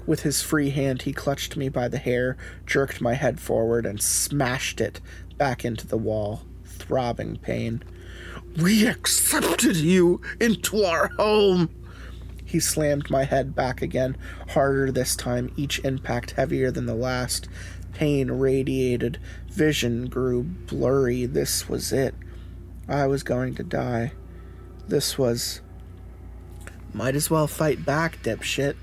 [0.06, 2.36] With his free hand, he clutched me by the hair,
[2.66, 5.00] jerked my head forward, and smashed it
[5.36, 6.42] back into the wall.
[6.64, 7.82] Throbbing pain.
[8.56, 11.70] We accepted you into our home.
[12.44, 14.16] He slammed my head back again,
[14.50, 17.48] harder this time, each impact heavier than the last.
[17.94, 19.18] Pain radiated,
[19.48, 21.24] vision grew blurry.
[21.24, 22.14] This was it.
[22.88, 24.12] I was going to die.
[24.86, 25.60] This was.
[26.92, 28.76] Might as well fight back, dipshit.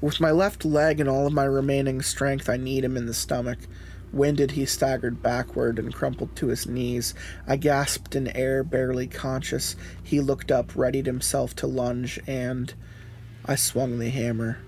[0.00, 3.14] With my left leg and all of my remaining strength, I kneed him in the
[3.14, 3.58] stomach.
[4.12, 7.14] Winded, he staggered backward and crumpled to his knees.
[7.46, 9.74] I gasped in air, barely conscious.
[10.02, 12.74] He looked up, readied himself to lunge, and
[13.46, 14.58] I swung the hammer,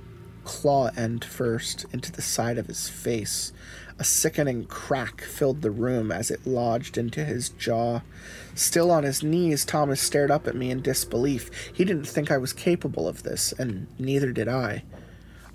[0.45, 3.53] claw end first, into the side of his face.
[3.99, 8.01] A sickening crack filled the room as it lodged into his jaw.
[8.55, 11.51] Still on his knees, Thomas stared up at me in disbelief.
[11.73, 14.83] He didn't think I was capable of this, and neither did I.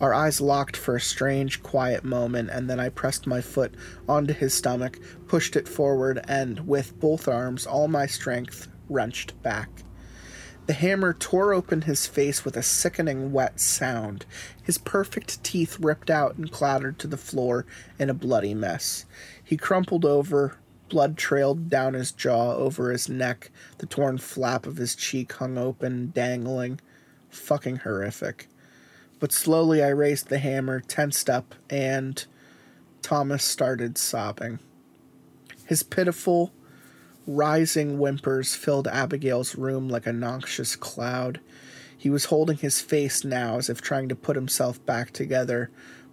[0.02, 3.76] Our eyes locked for a strange, quiet moment, and then I pressed my foot
[4.08, 4.98] onto his stomach,
[5.28, 9.70] pushed it forward, and, with both arms, all my strength, wrenched back.
[10.68, 14.26] The hammer tore open his face with a sickening wet sound.
[14.62, 17.66] His perfect teeth ripped out and clattered to the floor
[17.98, 19.06] in a bloody mess.
[19.44, 24.78] He crumpled over, blood trailed down his jaw, over his neck, the torn flap of
[24.78, 26.80] his cheek hung open, dangling.
[27.30, 28.48] Fucking horrific.
[29.20, 32.26] But slowly I raised the hammer, tensed up, and
[33.02, 34.60] Thomas started sobbing.
[35.66, 36.54] His pitiful,
[37.28, 41.40] rising whimpers filled Abigail's room like a noxious cloud.
[41.98, 45.70] He was holding his face now as if trying to put himself back together.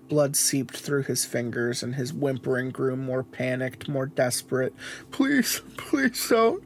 [0.09, 4.75] Blood seeped through his fingers, and his whimpering grew more panicked, more desperate.
[5.11, 6.63] Please, please don't.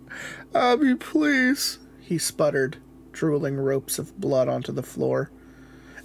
[0.55, 1.79] Abby, please.
[2.01, 2.79] He sputtered,
[3.13, 5.31] drooling ropes of blood onto the floor.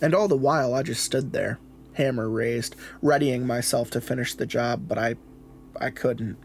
[0.01, 1.59] And all the while, I just stood there,
[1.93, 5.15] hammer raised, readying myself to finish the job, but I.
[5.79, 6.37] I couldn't.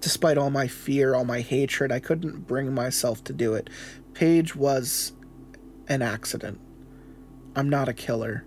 [0.00, 3.70] Despite all my fear, all my hatred, I couldn't bring myself to do it.
[4.12, 5.12] Paige was
[5.88, 6.60] an accident.
[7.56, 8.44] I'm not a killer.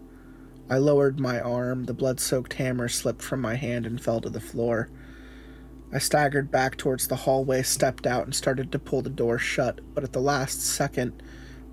[0.69, 1.85] I lowered my arm.
[1.85, 4.89] The blood soaked hammer slipped from my hand and fell to the floor.
[5.93, 9.79] I staggered back towards the hallway, stepped out, and started to pull the door shut,
[9.93, 11.23] but at the last second,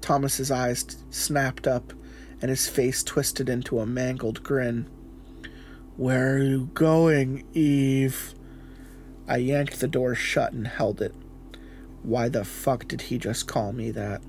[0.00, 1.92] Thomas's eyes snapped up
[2.44, 4.86] and his face twisted into a mangled grin.
[5.96, 8.34] Where are you going, Eve?
[9.26, 11.14] I yanked the door shut and held it.
[12.02, 14.20] Why the fuck did he just call me that?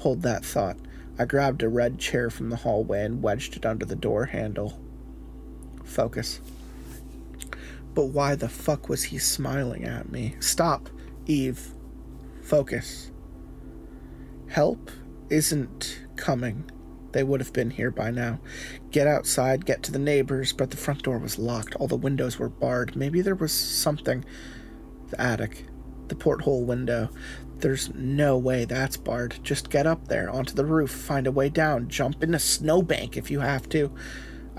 [0.00, 0.76] Hold that thought.
[1.18, 4.78] I grabbed a red chair from the hallway and wedged it under the door handle.
[5.84, 6.42] Focus.
[7.94, 10.36] But why the fuck was he smiling at me?
[10.40, 10.90] Stop,
[11.24, 11.72] Eve.
[12.42, 13.10] Focus.
[14.48, 14.90] Help
[15.30, 16.70] isn't coming.
[17.16, 18.40] They would have been here by now.
[18.90, 21.74] Get outside, get to the neighbors, but the front door was locked.
[21.76, 22.94] All the windows were barred.
[22.94, 24.22] Maybe there was something.
[25.08, 25.64] The attic.
[26.08, 27.08] The porthole window.
[27.60, 29.38] There's no way that's barred.
[29.42, 33.16] Just get up there, onto the roof, find a way down, jump in a snowbank
[33.16, 33.90] if you have to.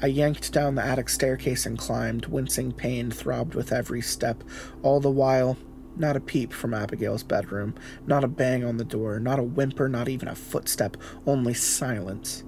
[0.02, 2.26] I yanked down the attic staircase and climbed.
[2.26, 4.44] Wincing pain throbbed with every step.
[4.82, 5.58] All the while,
[5.96, 7.76] not a peep from Abigail's bedroom,
[8.08, 10.98] not a bang on the door, not a whimper, not even a footstep,
[11.28, 12.44] only silence.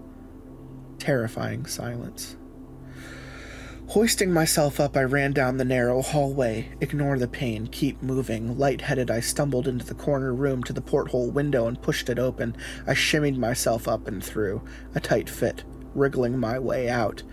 [1.00, 2.36] Terrifying silence.
[3.88, 6.70] Hoisting myself up, I ran down the narrow hallway.
[6.80, 8.56] Ignore the pain, keep moving.
[8.60, 12.56] Light-headed, I stumbled into the corner room to the porthole window and pushed it open.
[12.86, 14.62] I shimmied myself up and through.
[14.94, 15.64] A tight fit,
[15.96, 17.24] wriggling my way out.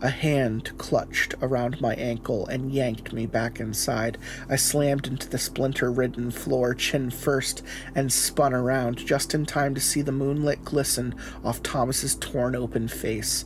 [0.00, 4.18] A hand clutched around my ankle and yanked me back inside.
[4.48, 7.62] I slammed into the splinter ridden floor, chin first,
[7.94, 12.88] and spun around just in time to see the moonlit glisten off Thomas's torn open
[12.88, 13.44] face.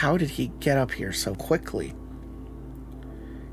[0.00, 1.94] How did he get up here so quickly?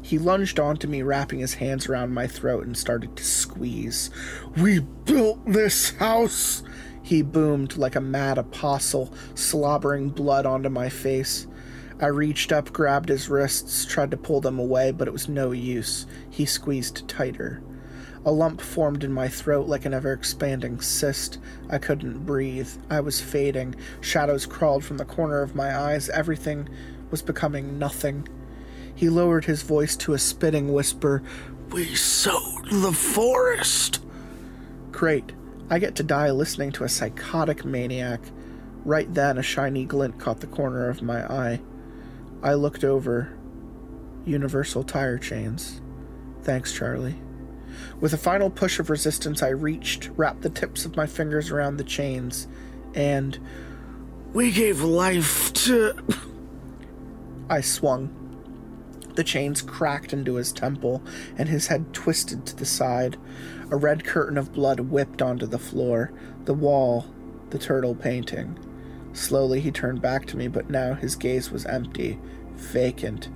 [0.02, 4.10] He lunged onto me, wrapping his hands around my throat, and started to squeeze.
[4.56, 6.64] We built this house!
[7.04, 11.46] He boomed like a mad apostle, slobbering blood onto my face.
[12.00, 15.52] I reached up, grabbed his wrists, tried to pull them away, but it was no
[15.52, 16.06] use.
[16.30, 17.64] He squeezed tighter.
[18.24, 21.40] A lump formed in my throat like an ever expanding cyst.
[21.70, 22.70] I couldn't breathe.
[22.90, 23.76] I was fading.
[24.02, 26.10] Shadows crawled from the corner of my eyes.
[26.10, 26.70] Everything
[27.10, 28.28] was becoming nothing.
[28.94, 31.24] He lowered his voice to a spitting whisper
[31.72, 34.04] We sowed the forest.
[34.92, 35.32] Great.
[35.70, 38.22] I get to die listening to a psychotic maniac.
[38.86, 41.62] Right then, a shiny glint caught the corner of my eye.
[42.44, 43.34] I looked over.
[44.26, 45.82] Universal tire chains.
[46.44, 47.16] Thanks, Charlie.
[48.00, 51.78] With a final push of resistance, I reached, wrapped the tips of my fingers around
[51.78, 52.48] the chains,
[52.94, 53.38] and.
[54.34, 55.94] We gave life to.
[57.50, 58.14] I swung.
[59.16, 61.02] The chains cracked into his temple,
[61.38, 63.18] and his head twisted to the side.
[63.72, 66.12] A red curtain of blood whipped onto the floor,
[66.46, 67.08] the wall,
[67.50, 68.60] the turtle painting.
[69.18, 72.20] Slowly he turned back to me, but now his gaze was empty,
[72.54, 73.30] vacant.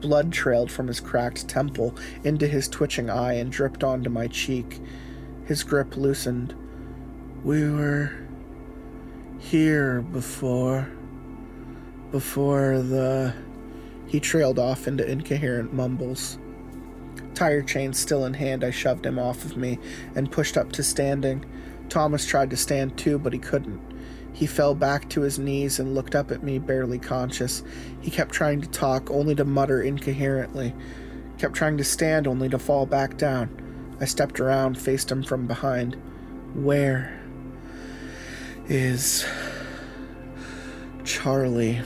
[0.00, 4.80] Blood trailed from his cracked temple into his twitching eye and dripped onto my cheek.
[5.44, 6.54] His grip loosened.
[7.44, 8.12] We were
[9.38, 10.88] here before.
[12.10, 13.34] Before the.
[14.06, 16.38] He trailed off into incoherent mumbles.
[17.34, 19.78] Tire chain still in hand, I shoved him off of me
[20.14, 21.44] and pushed up to standing.
[21.90, 23.95] Thomas tried to stand too, but he couldn't.
[24.36, 27.64] He fell back to his knees and looked up at me, barely conscious.
[28.02, 30.74] He kept trying to talk, only to mutter incoherently.
[31.38, 33.96] Kept trying to stand, only to fall back down.
[33.98, 35.96] I stepped around, faced him from behind.
[36.52, 37.18] Where
[38.68, 39.26] is
[41.02, 41.80] Charlie?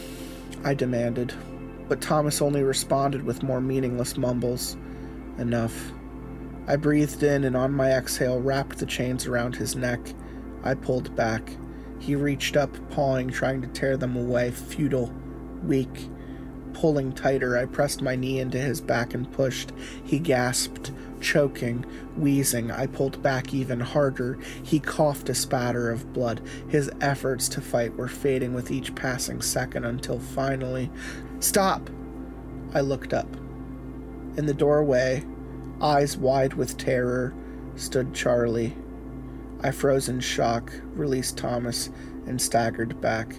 [0.65, 1.33] I demanded.
[1.89, 4.77] But Thomas only responded with more meaningless mumbles.
[5.39, 5.93] Enough.
[6.67, 10.01] I breathed in and on my exhale wrapped the chains around his neck.
[10.65, 11.57] I pulled back.
[12.01, 15.15] He reached up, pawing, trying to tear them away, futile,
[15.63, 16.09] weak.
[16.73, 19.73] Pulling tighter, I pressed my knee into his back and pushed.
[20.03, 21.85] He gasped, choking,
[22.17, 22.71] wheezing.
[22.71, 24.39] I pulled back even harder.
[24.63, 26.41] He coughed a spatter of blood.
[26.69, 30.91] His efforts to fight were fading with each passing second until finally.
[31.41, 31.91] Stop!
[32.73, 33.29] I looked up.
[34.37, 35.25] In the doorway,
[35.83, 37.35] eyes wide with terror,
[37.77, 38.77] stood Charlie.
[39.63, 41.91] I froze in shock, released Thomas,
[42.27, 43.37] and staggered back.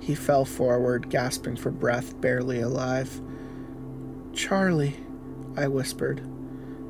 [0.00, 3.20] He fell forward, gasping for breath, barely alive.
[4.32, 4.96] Charlie,
[5.56, 6.22] I whispered.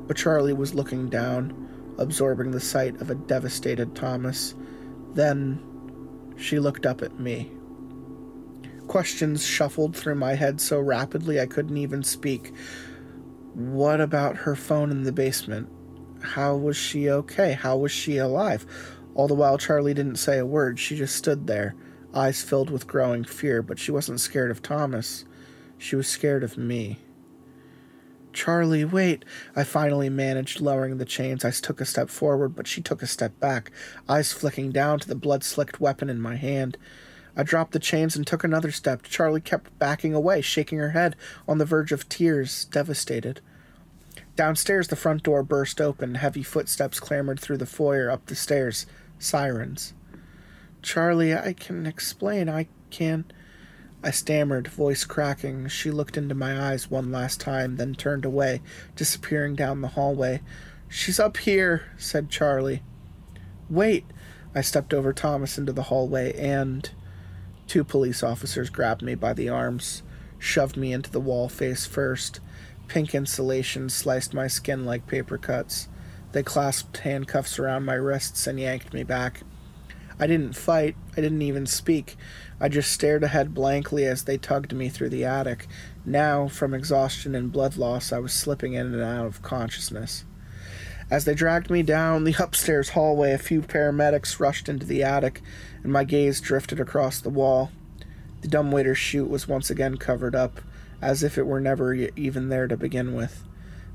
[0.07, 4.55] But Charlie was looking down, absorbing the sight of a devastated Thomas.
[5.13, 5.61] Then
[6.37, 7.51] she looked up at me.
[8.87, 12.53] Questions shuffled through my head so rapidly I couldn't even speak.
[13.53, 15.69] What about her phone in the basement?
[16.21, 17.53] How was she okay?
[17.53, 18.65] How was she alive?
[19.15, 20.79] All the while, Charlie didn't say a word.
[20.79, 21.75] She just stood there,
[22.13, 25.25] eyes filled with growing fear, but she wasn't scared of Thomas.
[25.77, 26.99] She was scared of me.
[28.31, 29.25] Charlie, wait.
[29.55, 31.43] I finally managed lowering the chains.
[31.43, 33.71] I took a step forward, but she took a step back,
[34.07, 36.77] eyes flicking down to the blood slicked weapon in my hand.
[37.35, 39.03] I dropped the chains and took another step.
[39.03, 41.15] Charlie kept backing away, shaking her head,
[41.47, 43.41] on the verge of tears, devastated.
[44.39, 46.15] Downstairs, the front door burst open.
[46.15, 48.85] Heavy footsteps clambered through the foyer up the stairs.
[49.17, 49.93] Sirens.
[50.81, 52.47] Charlie, I can explain.
[52.47, 53.25] I can.
[54.01, 55.67] I stammered, voice cracking.
[55.67, 58.61] She looked into my eyes one last time, then turned away,
[58.95, 60.39] disappearing down the hallway.
[60.87, 62.81] She's up here, said Charlie.
[63.69, 64.05] Wait.
[64.55, 66.89] I stepped over Thomas into the hallway, and
[67.67, 70.01] two police officers grabbed me by the arms,
[70.37, 72.39] shoved me into the wall face first.
[72.89, 75.87] Pink insulation sliced my skin like paper cuts.
[76.31, 79.41] They clasped handcuffs around my wrists and yanked me back.
[80.19, 80.95] I didn't fight.
[81.15, 82.17] I didn't even speak.
[82.59, 85.67] I just stared ahead blankly as they tugged me through the attic.
[86.03, 90.25] Now, from exhaustion and blood loss, I was slipping in and out of consciousness.
[91.11, 95.41] As they dragged me down the upstairs hallway, a few paramedics rushed into the attic,
[95.83, 97.71] and my gaze drifted across the wall.
[98.41, 100.59] The dumbwaiter chute was once again covered up,
[101.01, 103.43] as if it were never even there to begin with.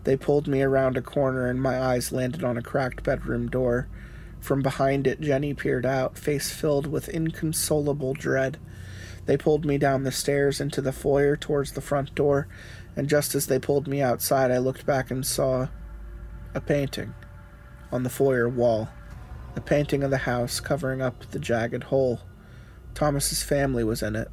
[0.05, 3.89] They pulled me around a corner, and my eyes landed on a cracked bedroom door.
[4.41, 8.59] From behind it, Jenny peered out, face filled with inconsolable dread.
[9.27, 12.47] They pulled me down the stairs into the foyer towards the front door,
[12.95, 15.69] and just as they pulled me outside, I looked back and saw
[16.55, 17.15] a painting
[17.91, 18.91] on the foyer wall.
[19.57, 22.21] A painting of the house covering up the jagged hole.
[22.93, 24.29] Thomas's family was in it.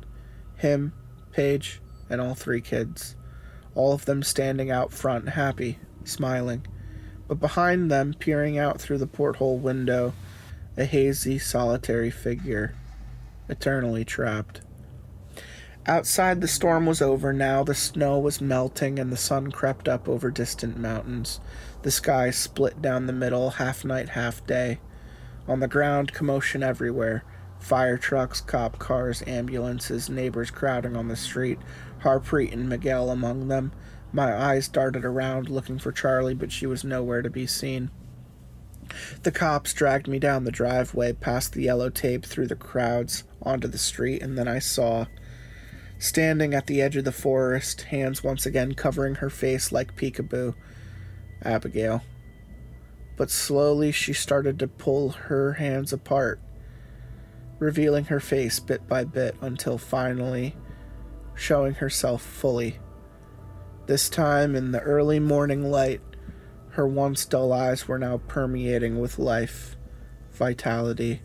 [0.58, 0.94] Him,
[1.32, 1.80] Paige,
[2.12, 3.16] and all three kids.
[3.74, 6.68] All of them standing out front, happy, smiling
[7.32, 10.12] but behind them, peering out through the porthole window,
[10.76, 12.76] a hazy, solitary figure,
[13.48, 14.60] eternally trapped.
[15.86, 17.64] Outside, the storm was over now.
[17.64, 21.40] The snow was melting, and the sun crept up over distant mountains.
[21.84, 24.82] The sky split down the middle, half night, half day.
[25.48, 27.24] On the ground, commotion everywhere
[27.60, 31.60] fire trucks, cop cars, ambulances, neighbors crowding on the street,
[32.04, 33.72] Harpreet and Miguel among them.
[34.12, 37.90] My eyes darted around looking for Charlie, but she was nowhere to be seen.
[39.24, 43.68] The cops dragged me down the driveway, past the yellow tape, through the crowds, onto
[43.68, 45.06] the street, and then I saw,
[45.98, 50.56] standing at the edge of the forest, hands once again covering her face like peekaboo,
[51.44, 52.04] Abigail.
[53.16, 56.42] But slowly she started to pull her hands apart,
[57.60, 60.56] revealing her face bit by bit until finally
[61.36, 62.80] showing herself fully.
[63.88, 66.02] This time, in the early morning light,
[66.72, 69.76] her once dull eyes were now permeating with life,
[70.32, 71.22] vitality.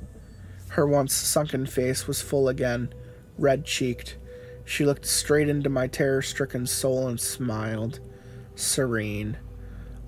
[0.69, 2.93] Her once sunken face was full again,
[3.39, 4.17] red cheeked.
[4.65, 8.01] She looked straight into my terror stricken soul and smiled,
[8.57, 9.37] serene,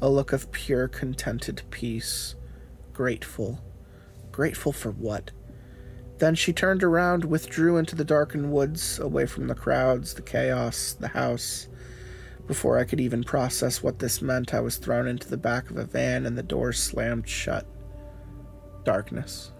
[0.00, 2.34] a look of pure, contented peace.
[2.92, 3.62] Grateful.
[4.32, 5.30] Grateful for what?
[6.18, 10.96] Then she turned around, withdrew into the darkened woods, away from the crowds, the chaos,
[10.98, 11.68] the house.
[12.48, 15.76] Before I could even process what this meant, I was thrown into the back of
[15.76, 17.66] a van and the door slammed shut.
[18.84, 19.52] Darkness.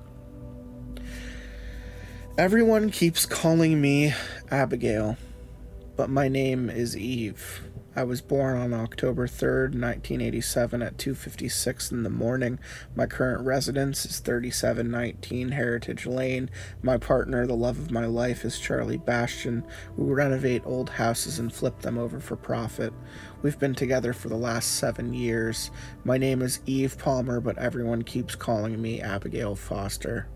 [2.36, 4.14] Everyone keeps calling me
[4.50, 5.16] Abigail,
[5.96, 7.67] but my name is Eve.
[7.98, 12.60] I was born on October 3rd, 1987 at 2:56 in the morning.
[12.94, 16.48] My current residence is 3719 Heritage Lane.
[16.80, 19.64] My partner, the love of my life, is Charlie Bastian.
[19.96, 22.92] We renovate old houses and flip them over for profit.
[23.42, 25.72] We've been together for the last 7 years.
[26.04, 30.28] My name is Eve Palmer, but everyone keeps calling me Abigail Foster.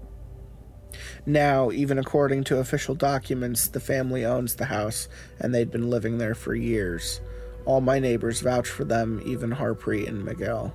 [1.24, 5.08] Now, even according to official documents, the family owns the house,
[5.38, 7.20] and they'd been living there for years.
[7.64, 10.74] All my neighbors vouch for them, even Harpreet and Miguel.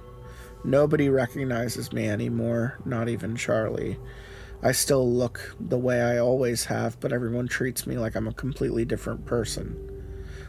[0.64, 3.98] Nobody recognizes me anymore, not even Charlie.
[4.64, 8.34] I still look the way I always have, but everyone treats me like I'm a
[8.34, 9.78] completely different person.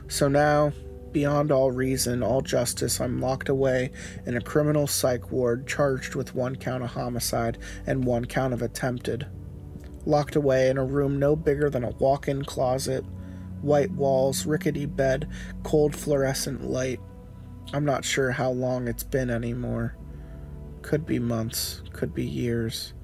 [0.09, 0.73] So now,
[1.13, 3.93] Beyond all reason, all justice, I'm locked away
[4.27, 8.61] in a criminal psych ward charged with one count of homicide and one count of
[8.61, 9.27] attempted.
[10.05, 13.07] Locked away in a room no bigger than a walk in closet,
[13.63, 15.29] white walls, rickety bed,
[15.63, 17.01] cold fluorescent light.
[17.73, 19.97] I'm not sure how long it's been anymore.
[20.83, 22.95] Could be months, could be years.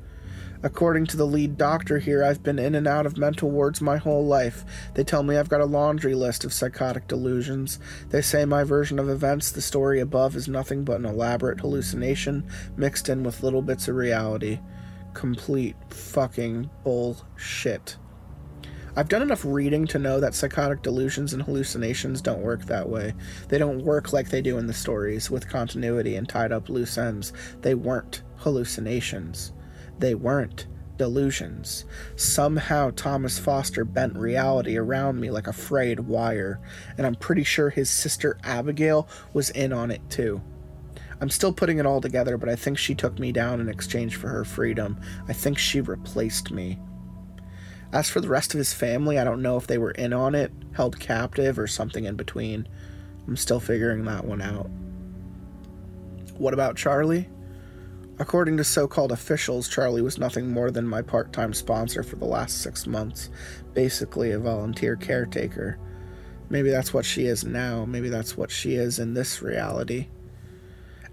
[0.64, 3.98] According to the lead doctor here, I've been in and out of mental wards my
[3.98, 4.64] whole life.
[4.94, 7.78] They tell me I've got a laundry list of psychotic delusions.
[8.08, 12.48] They say my version of events, the story above, is nothing but an elaborate hallucination
[12.78, 14.58] mixed in with little bits of reality.
[15.12, 17.98] Complete fucking bullshit.
[18.96, 23.12] I've done enough reading to know that psychotic delusions and hallucinations don't work that way.
[23.48, 26.96] They don't work like they do in the stories, with continuity and tied up loose
[26.96, 27.32] ends.
[27.60, 29.52] They weren't hallucinations.
[29.98, 31.86] They weren't delusions.
[32.14, 36.60] Somehow Thomas Foster bent reality around me like a frayed wire,
[36.96, 40.40] and I'm pretty sure his sister Abigail was in on it too.
[41.20, 44.14] I'm still putting it all together, but I think she took me down in exchange
[44.16, 45.00] for her freedom.
[45.26, 46.78] I think she replaced me.
[47.94, 50.34] As for the rest of his family, I don't know if they were in on
[50.34, 52.66] it, held captive, or something in between.
[53.28, 54.68] I'm still figuring that one out.
[56.36, 57.28] What about Charlie?
[58.18, 62.16] According to so called officials, Charlie was nothing more than my part time sponsor for
[62.16, 63.30] the last six months,
[63.74, 65.78] basically a volunteer caretaker.
[66.50, 70.08] Maybe that's what she is now, maybe that's what she is in this reality.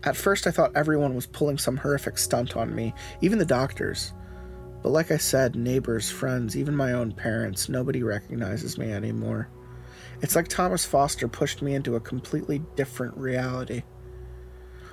[0.03, 4.13] At first, I thought everyone was pulling some horrific stunt on me, even the doctors.
[4.81, 9.49] But like I said, neighbors, friends, even my own parents, nobody recognizes me anymore.
[10.21, 13.83] It's like Thomas Foster pushed me into a completely different reality.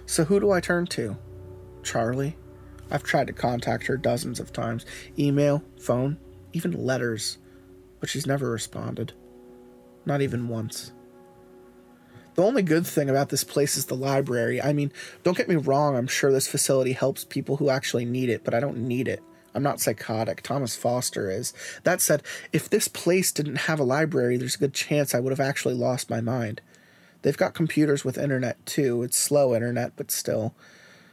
[0.06, 1.16] So who do I turn to?
[1.82, 2.36] Charlie?
[2.90, 4.86] I've tried to contact her dozens of times
[5.18, 6.18] email, phone,
[6.52, 7.38] even letters,
[8.00, 9.12] but she's never responded.
[10.06, 10.92] Not even once.
[12.34, 14.62] The only good thing about this place is the library.
[14.62, 14.92] I mean,
[15.24, 18.54] don't get me wrong, I'm sure this facility helps people who actually need it, but
[18.54, 19.22] I don't need it.
[19.54, 20.42] I'm not psychotic.
[20.42, 21.52] Thomas Foster is.
[21.84, 22.22] That said,
[22.52, 25.74] if this place didn't have a library, there's a good chance I would have actually
[25.74, 26.60] lost my mind.
[27.22, 29.02] They've got computers with internet too.
[29.02, 30.54] It's slow internet, but still.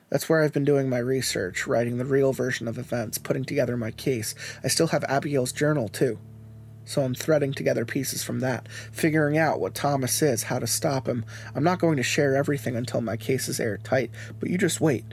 [0.09, 3.75] That's where I've been doing my research, writing the real version of events, putting together
[3.75, 4.35] my case.
[4.63, 6.19] I still have Abigail's journal too.
[6.85, 11.07] So I'm threading together pieces from that, figuring out what Thomas is, how to stop
[11.07, 11.25] him.
[11.55, 15.05] I'm not going to share everything until my case is airtight, but you just wait.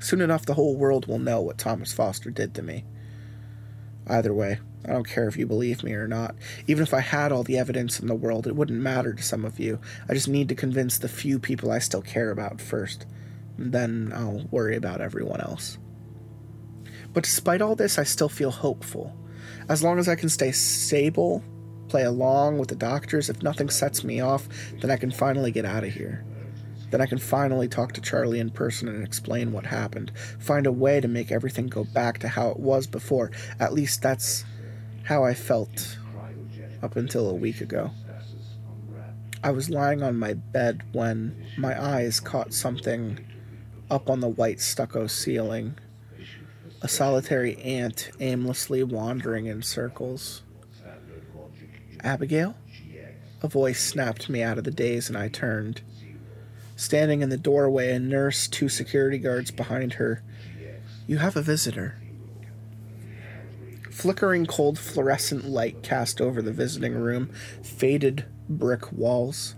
[0.00, 2.84] Soon enough, the whole world will know what Thomas Foster did to me.
[4.06, 6.34] Either way, I don't care if you believe me or not.
[6.66, 9.44] Even if I had all the evidence in the world, it wouldn't matter to some
[9.44, 9.78] of you.
[10.08, 13.04] I just need to convince the few people I still care about first.
[13.58, 15.78] And then I'll worry about everyone else.
[17.12, 19.14] But despite all this, I still feel hopeful.
[19.68, 21.44] As long as I can stay stable,
[21.88, 24.48] play along with the doctors, if nothing sets me off,
[24.80, 26.24] then I can finally get out of here.
[26.90, 30.12] Then I can finally talk to Charlie in person and explain what happened.
[30.38, 33.30] Find a way to make everything go back to how it was before.
[33.58, 34.44] At least that's
[35.04, 35.98] how I felt
[36.82, 37.90] up until a week ago.
[39.42, 43.24] I was lying on my bed when my eyes caught something
[43.90, 45.76] up on the white stucco ceiling.
[46.82, 50.42] A solitary ant aimlessly wandering in circles.
[52.02, 52.54] Abigail?
[53.42, 55.80] A voice snapped me out of the daze, and I turned.
[56.80, 60.22] Standing in the doorway, a nurse, two security guards behind her.
[61.06, 62.00] You have a visitor.
[63.90, 67.28] Flickering cold fluorescent light cast over the visiting room,
[67.62, 69.56] faded brick walls,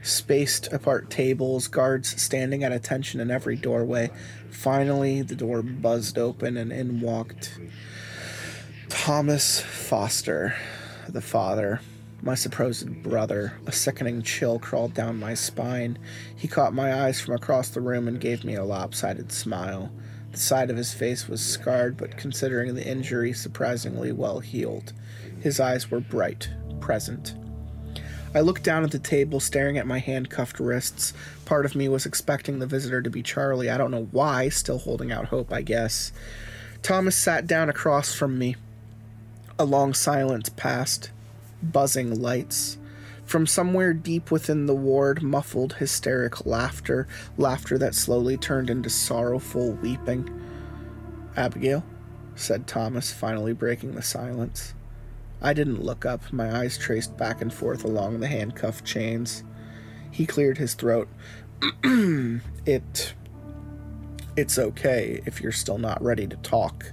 [0.00, 4.10] spaced apart tables, guards standing at attention in every doorway.
[4.48, 7.60] Finally, the door buzzed open and in walked
[8.88, 10.54] Thomas Foster,
[11.06, 11.82] the father
[12.22, 13.58] my supposed brother.
[13.66, 15.98] A sickening chill crawled down my spine.
[16.34, 19.90] He caught my eyes from across the room and gave me a lopsided smile.
[20.32, 24.92] The side of his face was scarred, but considering the injury, surprisingly well healed.
[25.40, 26.50] His eyes were bright,
[26.80, 27.34] present.
[28.34, 31.14] I looked down at the table, staring at my handcuffed wrists.
[31.46, 33.70] Part of me was expecting the visitor to be Charlie.
[33.70, 36.12] I don't know why, still holding out hope, I guess.
[36.82, 38.56] Thomas sat down across from me.
[39.58, 41.10] A long silence passed
[41.62, 42.78] buzzing lights.
[43.24, 49.72] From somewhere deep within the ward, muffled, hysteric laughter, laughter that slowly turned into sorrowful
[49.72, 50.30] weeping.
[51.36, 51.84] Abigail,
[52.36, 54.74] said Thomas, finally breaking the silence.
[55.42, 59.42] I didn't look up, my eyes traced back and forth along the handcuff chains.
[60.10, 61.08] He cleared his throat.
[61.84, 63.14] it.
[64.36, 66.92] It's okay if you're still not ready to talk.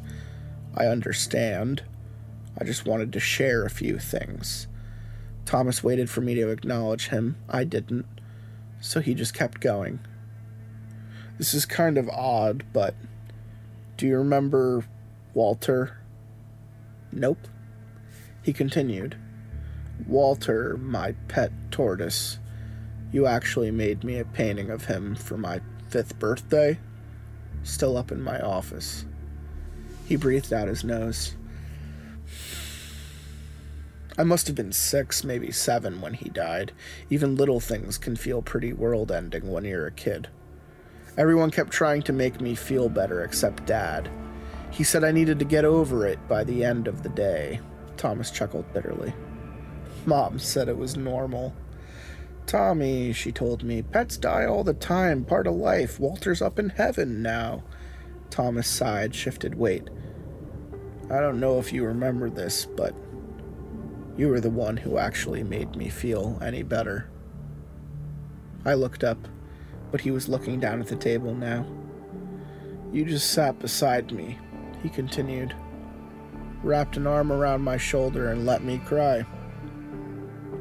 [0.76, 1.84] I understand.
[2.58, 4.68] I just wanted to share a few things.
[5.46, 7.36] Thomas waited for me to acknowledge him.
[7.50, 8.06] I didn't.
[8.80, 10.00] So he just kept going.
[11.38, 12.96] This is kind of odd, but
[13.98, 14.86] do you remember
[15.34, 15.98] Walter?
[17.12, 17.48] Nope.
[18.44, 19.18] He continued.
[20.08, 22.40] Walter, my pet tortoise.
[23.12, 26.80] You actually made me a painting of him for my fifth birthday.
[27.64, 29.06] Still up in my office.
[30.06, 31.36] He breathed out his nose.
[34.18, 36.72] I must have been six, maybe seven when he died.
[37.10, 40.28] Even little things can feel pretty world ending when you're a kid.
[41.18, 44.10] Everyone kept trying to make me feel better except Dad.
[44.70, 47.60] He said I needed to get over it by the end of the day.
[47.98, 49.14] Thomas chuckled bitterly.
[50.06, 51.56] Mom said it was normal.
[52.46, 56.00] Tommy, she told me, pets die all the time, part of life.
[56.00, 57.64] Walter's up in heaven now.
[58.30, 59.90] Thomas sighed, shifted weight.
[61.10, 62.96] I don't know if you remember this, but
[64.16, 67.10] you were the one who actually made me feel any better.
[68.66, 69.18] I looked up,
[69.92, 71.66] but he was looking down at the table now.
[72.92, 74.38] You just sat beside me,
[74.82, 75.56] he continued,
[76.62, 79.26] wrapped an arm around my shoulder and let me cry.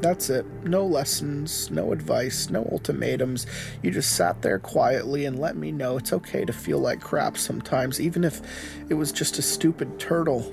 [0.01, 0.45] That's it.
[0.65, 3.47] No lessons, no advice, no ultimatums.
[3.83, 7.39] You just sat there quietly and let me know it's okay to feel like crap
[7.39, 8.41] sometimes, even if
[8.89, 10.53] it was just a stupid turtle.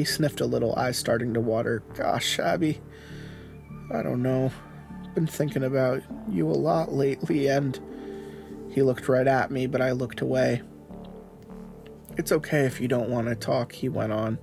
[0.00, 1.82] He sniffed a little, eyes starting to water.
[1.94, 2.80] Gosh, Abby,
[3.92, 4.50] I don't know.
[5.14, 7.78] Been thinking about you a lot lately, and
[8.70, 10.62] he looked right at me, but I looked away.
[12.16, 14.38] It's okay if you don't want to talk, he went on.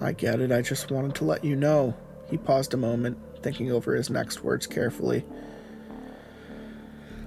[0.00, 1.94] I get it, I just wanted to let you know.
[2.30, 5.26] He paused a moment, thinking over his next words carefully.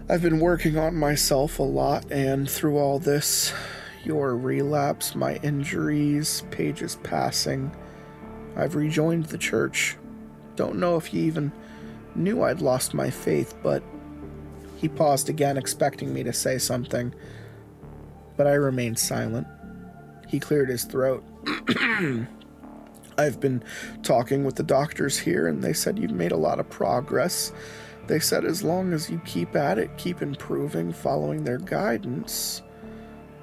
[0.09, 3.53] I've been working on myself a lot, and through all this,
[4.05, 7.71] your relapse, my injuries, Paige's passing,
[8.55, 9.97] I've rejoined the church.
[10.55, 11.51] Don't know if you even
[12.15, 13.83] knew I'd lost my faith, but.
[14.77, 17.15] He paused again, expecting me to say something,
[18.35, 19.47] but I remained silent.
[20.27, 21.23] He cleared his throat.
[23.17, 23.63] I've been
[24.01, 27.53] talking with the doctors here, and they said you've made a lot of progress.
[28.07, 32.61] They said as long as you keep at it, keep improving, following their guidance,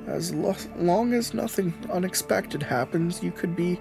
[0.07, 3.81] as lo- long as nothing unexpected happens, you could be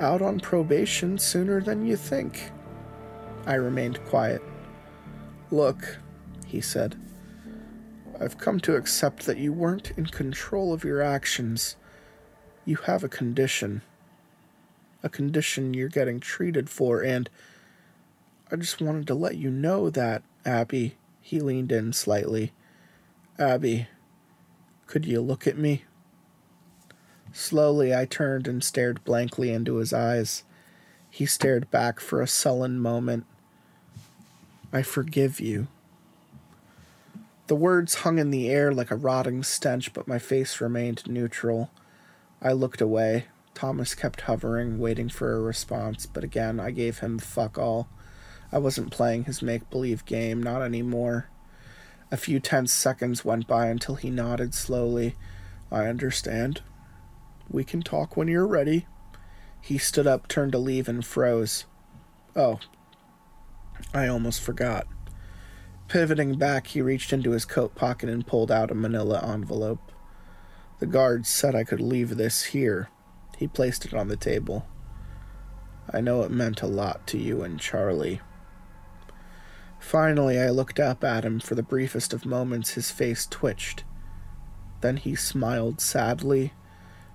[0.00, 2.50] out on probation sooner than you think.
[3.46, 4.42] I remained quiet.
[5.50, 5.98] Look,
[6.46, 6.96] he said,
[8.20, 11.76] I've come to accept that you weren't in control of your actions.
[12.64, 13.82] You have a condition
[15.06, 17.30] a condition you're getting treated for, and
[18.50, 20.96] I just wanted to let you know that, Abby.
[21.20, 22.52] He leaned in slightly.
[23.38, 23.88] Abby,
[24.86, 25.84] could you look at me?
[27.32, 30.44] Slowly, I turned and stared blankly into his eyes.
[31.10, 33.26] He stared back for a sullen moment.
[34.72, 35.68] I forgive you.
[37.46, 41.70] The words hung in the air like a rotting stench, but my face remained neutral.
[42.42, 43.26] I looked away.
[43.54, 47.88] Thomas kept hovering, waiting for a response, but again I gave him fuck all.
[48.52, 51.28] I wasn't playing his make believe game, not anymore.
[52.10, 55.16] A few tense seconds went by until he nodded slowly.
[55.72, 56.62] I understand.
[57.50, 58.86] We can talk when you're ready.
[59.60, 61.64] He stood up, turned to leave, and froze.
[62.36, 62.60] Oh,
[63.92, 64.86] I almost forgot.
[65.88, 69.92] Pivoting back, he reached into his coat pocket and pulled out a manila envelope.
[70.78, 72.88] The guard said I could leave this here.
[73.36, 74.66] He placed it on the table.
[75.92, 78.20] I know it meant a lot to you and Charlie.
[79.86, 81.38] Finally, I looked up at him.
[81.38, 83.84] For the briefest of moments, his face twitched.
[84.80, 86.52] Then he smiled sadly,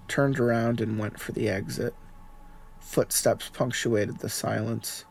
[0.08, 1.94] turned around, and went for the exit.
[2.80, 5.06] Footsteps punctuated the silence.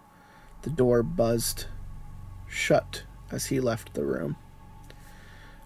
[0.62, 1.66] The door buzzed
[2.48, 4.36] shut as he left the room.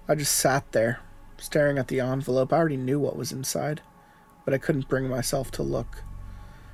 [0.09, 1.01] I just sat there,
[1.39, 2.53] staring at the envelope.
[2.53, 3.81] I already knew what was inside
[4.45, 6.03] but I couldn't bring myself to look.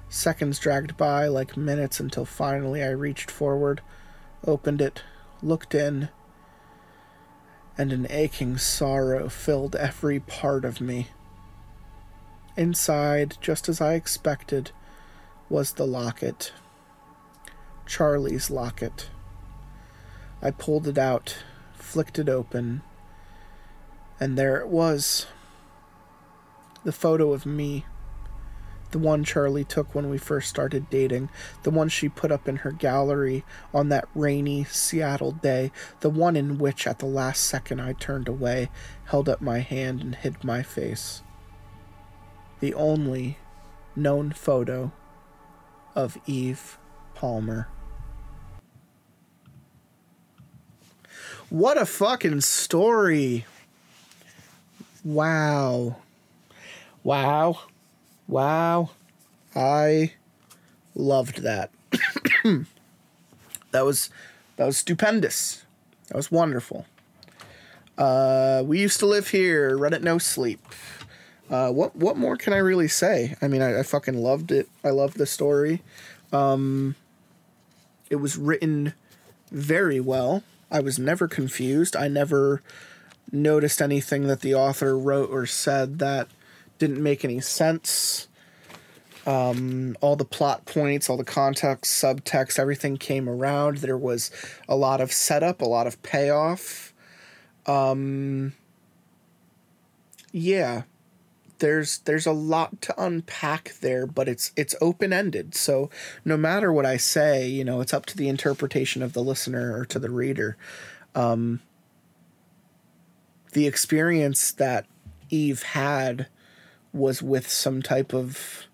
[0.09, 3.81] Seconds dragged by like minutes until finally I reached forward,
[4.45, 5.03] opened it,
[5.43, 6.09] looked in,
[7.79, 11.09] and an aching sorrow filled every part of me.
[12.57, 14.71] Inside, just as I expected,
[15.49, 16.53] was the locket.
[17.87, 19.09] Charlie's locket.
[20.43, 21.39] I pulled it out,
[21.75, 22.83] flicked it open,
[24.19, 25.27] and there it was
[26.85, 27.85] the photo of me
[28.91, 31.31] the one Charlie took when we first started dating,
[31.62, 36.37] the one she put up in her gallery on that rainy Seattle day, the one
[36.37, 38.71] in which at the last second I turned away,
[39.05, 41.23] held up my hand, and hid my face.
[42.61, 43.39] The only
[43.97, 44.93] known photo
[45.95, 46.79] of Eve
[47.15, 47.69] Palmer.
[51.49, 53.45] What a fucking story!
[55.03, 55.97] Wow.
[57.03, 57.61] Wow.
[58.31, 58.90] Wow.
[59.57, 60.12] I
[60.94, 61.70] loved that.
[63.73, 64.09] that was
[64.55, 65.65] that was stupendous.
[66.09, 66.86] That was wonderful.
[67.98, 69.77] Uh, we used to live here.
[69.77, 70.65] Reddit no sleep.
[71.51, 73.35] Uh, what what more can I really say?
[73.43, 74.69] I mean, I, I fucking loved it.
[74.85, 75.82] I loved the story.
[76.32, 76.94] Um,
[78.11, 78.94] it was written
[79.51, 80.44] very well.
[80.70, 81.97] I was never confused.
[81.97, 82.62] I never
[83.32, 86.28] noticed anything that the author wrote or said that
[86.81, 88.27] didn't make any sense.
[89.27, 93.77] Um, all the plot points, all the context, subtext, everything came around.
[93.78, 94.32] There was
[94.69, 96.93] a lot of setup, a lot of payoff.
[97.66, 98.55] Um,
[100.32, 100.82] yeah,
[101.59, 105.55] there's there's a lot to unpack there, but it's it's open ended.
[105.55, 105.90] So
[106.24, 109.78] no matter what I say, you know, it's up to the interpretation of the listener
[109.78, 110.57] or to the reader.
[111.15, 111.61] Um,
[113.52, 114.86] the experience that
[115.28, 116.28] Eve had
[116.93, 118.67] was with some type of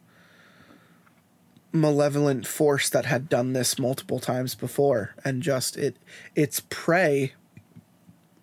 [1.72, 5.96] malevolent force that had done this multiple times before and just it
[6.34, 7.32] its prey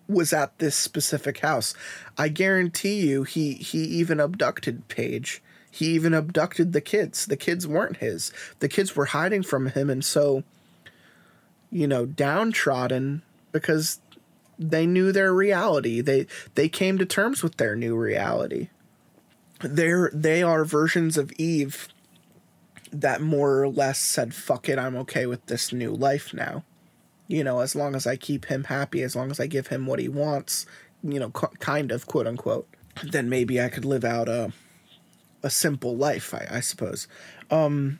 [0.06, 1.74] was at this specific house.
[2.18, 5.42] I guarantee you he he even abducted paige.
[5.70, 7.26] He even abducted the kids.
[7.26, 8.32] The kids weren't his.
[8.60, 10.44] The kids were hiding from him and so
[11.70, 14.00] you know downtrodden because
[14.58, 16.00] they knew their reality.
[16.00, 18.68] They they came to terms with their new reality
[19.60, 21.88] they're they are versions of eve
[22.92, 26.64] that more or less said fuck it i'm okay with this new life now.
[27.26, 29.86] You know as long as i keep him happy as long as i give him
[29.86, 30.66] what he wants
[31.02, 32.68] you know kind of quote unquote
[33.02, 34.52] then maybe i could live out a
[35.42, 37.08] a simple life i, I suppose.
[37.50, 37.98] Um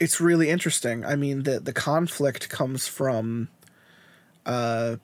[0.00, 1.04] it's really interesting.
[1.04, 3.48] I mean the the conflict comes from
[4.46, 4.96] uh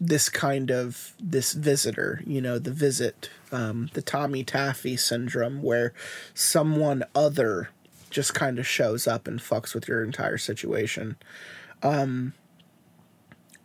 [0.00, 5.92] this kind of this visitor you know the visit um, the tommy taffy syndrome where
[6.34, 7.68] someone other
[8.10, 11.16] just kind of shows up and fucks with your entire situation.
[11.82, 12.34] Um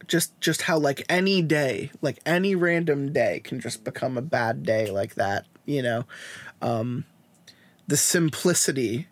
[0.08, 4.64] just just how like any day like any random day can just become a bad
[4.64, 6.06] day like that you know?
[6.62, 7.06] Um
[7.88, 9.08] the simplicity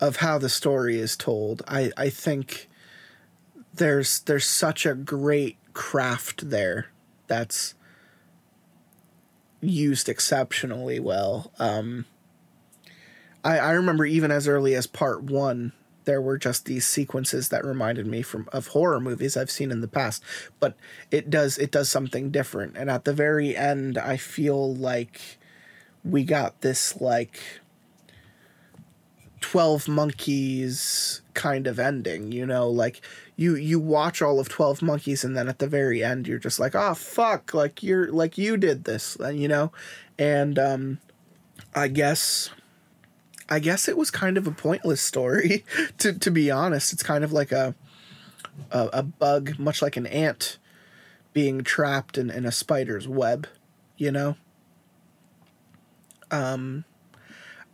[0.00, 2.68] of how the story is told i i think
[3.74, 6.88] there's there's such a great craft there
[7.28, 7.76] that's
[9.60, 11.52] used exceptionally well.
[11.60, 12.04] Um,
[13.44, 15.72] I, I remember even as early as part one,
[16.04, 19.80] there were just these sequences that reminded me from of horror movies I've seen in
[19.80, 20.20] the past.
[20.58, 20.74] But
[21.12, 22.76] it does it does something different.
[22.76, 25.38] And at the very end, I feel like
[26.04, 27.38] we got this like
[29.42, 33.00] 12 monkeys kind of ending you know like
[33.38, 36.58] you you watch all of 12 monkeys and then at the very end you're just
[36.58, 39.72] like oh fuck like you're like you did this you know?
[40.18, 40.98] And um
[41.74, 42.50] i guess
[43.48, 45.64] i guess it was kind of a pointless story
[45.98, 46.92] to to be honest.
[46.92, 47.76] It's kind of like a
[48.72, 50.58] a, a bug much like an ant
[51.32, 53.46] being trapped in, in a spider's web
[53.96, 54.36] you know?
[56.32, 56.84] Um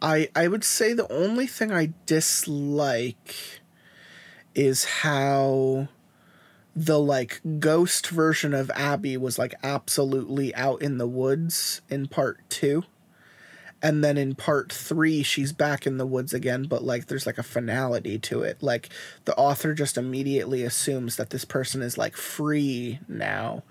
[0.03, 3.62] I I would say the only thing I dislike
[4.55, 5.89] is how
[6.76, 12.39] the like ghost version of Abby was like absolutely out in the woods in part
[12.48, 12.85] 2.
[13.82, 17.39] And then in part 3 she's back in the woods again, but like there's like
[17.39, 18.62] a finality to it.
[18.62, 18.89] Like
[19.24, 23.62] the author just immediately assumes that this person is like free now.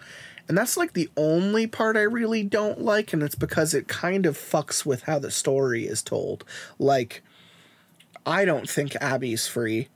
[0.48, 4.26] And that's like the only part I really don't like, and it's because it kind
[4.26, 6.44] of fucks with how the story is told.
[6.78, 7.24] Like,
[8.26, 9.88] I don't think Abby's free.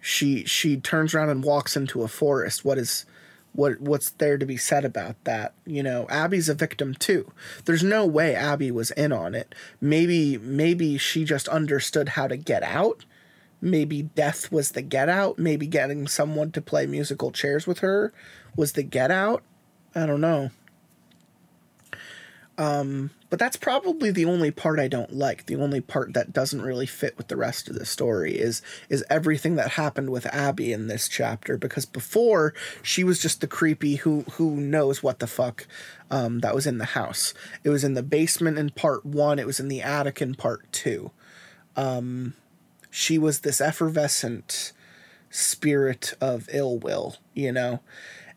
[0.00, 2.64] She she turns around and walks into a forest.
[2.64, 3.04] What is
[3.52, 5.54] what what's there to be said about that?
[5.66, 7.32] You know, Abby's a victim too.
[7.64, 9.54] There's no way Abby was in on it.
[9.80, 13.04] Maybe maybe she just understood how to get out.
[13.60, 15.38] Maybe death was the get out.
[15.38, 18.12] Maybe getting someone to play musical chairs with her
[18.56, 19.42] was the get out.
[19.94, 20.50] I don't know.
[22.56, 25.46] Um, but that's probably the only part I don't like.
[25.46, 29.04] The only part that doesn't really fit with the rest of the story is is
[29.08, 31.56] everything that happened with Abby in this chapter.
[31.56, 32.52] Because before
[32.82, 35.66] she was just the creepy who who knows what the fuck
[36.10, 37.32] um, that was in the house.
[37.62, 39.38] It was in the basement in part one.
[39.38, 41.12] It was in the attic in part two.
[41.76, 42.34] Um,
[42.90, 44.72] she was this effervescent
[45.30, 47.78] spirit of ill will, you know,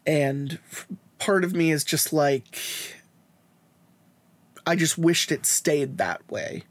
[0.06, 0.60] and
[1.18, 2.60] part of me is just like
[4.66, 6.64] I just wished it stayed that way.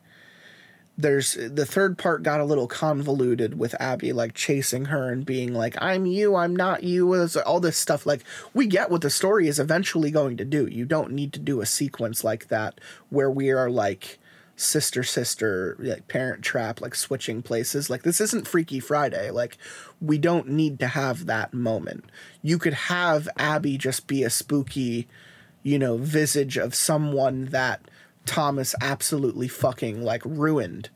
[0.96, 5.54] there's the third part got a little convoluted with Abby like chasing her and being
[5.54, 7.14] like I'm you I'm not you
[7.46, 10.66] all this stuff like we get what the story is eventually going to do.
[10.66, 12.78] You don't need to do a sequence like that
[13.08, 14.18] where we are like
[14.54, 17.88] sister sister like parent trap like switching places.
[17.88, 19.30] Like this isn't freaky friday.
[19.30, 19.56] Like
[20.00, 22.04] we don't need to have that moment.
[22.42, 25.08] You could have abby just be a spooky
[25.62, 27.80] you know visage of someone that
[28.26, 30.88] thomas absolutely fucking like ruined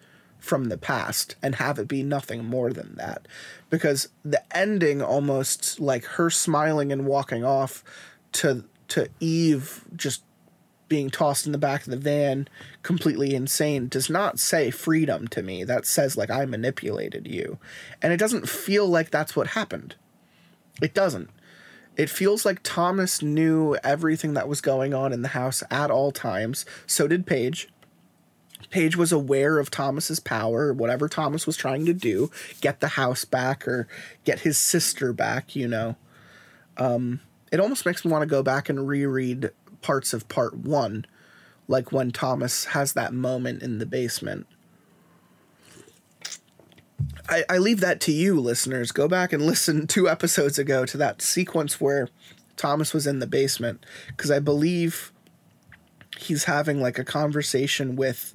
[0.47, 3.27] from the past and have it be nothing more than that.
[3.69, 7.85] Because the ending almost like her smiling and walking off
[8.33, 10.23] to to eve just
[10.89, 12.49] being tossed in the back of the van
[12.85, 15.65] completely insane does not say freedom to me.
[15.65, 17.59] That says like i manipulated you.
[18.01, 19.97] And it doesn't feel like that's what happened.
[20.81, 21.31] It doesn't
[21.97, 26.13] it feels like thomas knew everything that was going on in the house at all
[26.13, 26.65] times.
[26.87, 27.69] So did paige.
[28.71, 33.25] Paige was aware of thomas's power whatever thomas was trying to do get the house
[33.25, 33.87] back or
[34.25, 35.97] get his sister back you know.
[36.77, 37.21] Um,
[37.53, 39.51] it almost makes me want to go back and reread
[39.83, 41.07] parts of part one,
[41.69, 44.47] like when Thomas has that moment in the basement.
[47.29, 48.93] I, I leave that to you, listeners.
[48.93, 52.09] Go back and listen two episodes ago to that sequence where
[52.57, 55.13] Thomas was in the basement, because I believe
[56.17, 58.35] he's having like a conversation with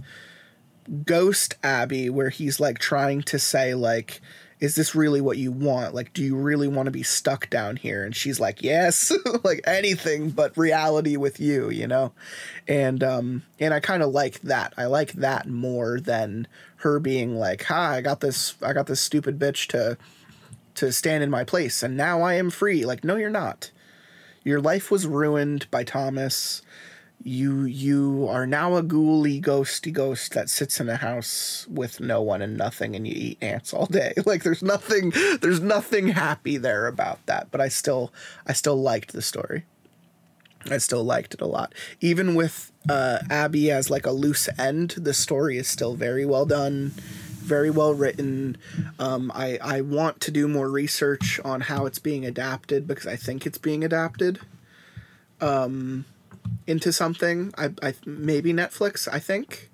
[1.05, 4.21] Ghost Abby where he's like trying to say, like,
[4.59, 5.95] is this really what you want?
[5.95, 8.03] Like, do you really want to be stuck down here?
[8.03, 9.11] And she's like, yes,
[9.43, 12.13] like anything but reality with you, you know?
[12.67, 14.73] And, um, and I kind of like that.
[14.77, 16.47] I like that more than
[16.81, 19.97] her being like, hi, I got this, I got this stupid bitch to,
[20.75, 22.85] to stand in my place and now I am free.
[22.85, 23.71] Like, no, you're not.
[24.43, 26.61] Your life was ruined by Thomas
[27.23, 32.21] you you are now a ghouly ghosty ghost that sits in a house with no
[32.21, 36.57] one and nothing and you eat ants all day like there's nothing there's nothing happy
[36.57, 38.11] there about that but i still
[38.47, 39.63] i still liked the story
[40.69, 44.91] i still liked it a lot even with uh, abby as like a loose end
[44.97, 46.91] the story is still very well done
[47.41, 48.55] very well written
[48.99, 53.15] um, I, I want to do more research on how it's being adapted because i
[53.15, 54.39] think it's being adapted
[55.41, 56.05] um,
[56.67, 57.53] into something.
[57.57, 59.07] I, I maybe Netflix.
[59.11, 59.69] I think.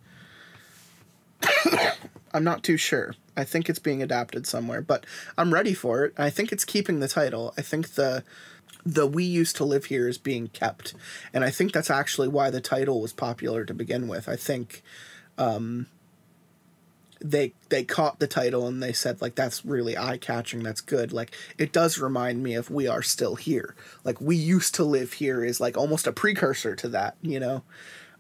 [2.34, 3.16] I'm not too sure.
[3.36, 5.06] I think it's being adapted somewhere, but
[5.38, 6.14] I'm ready for it.
[6.18, 7.54] I think it's keeping the title.
[7.58, 8.24] I think the
[8.88, 10.94] the we used to live here is being kept,
[11.34, 14.30] and I think that's actually why the title was popular to begin with.
[14.30, 14.82] I think
[15.38, 15.88] um,
[17.20, 21.12] they they caught the title and they said like that's really eye catching that's good.
[21.12, 23.76] Like it does remind me of we are still here.
[24.04, 27.64] Like we used to live here is like almost a precursor to that you know?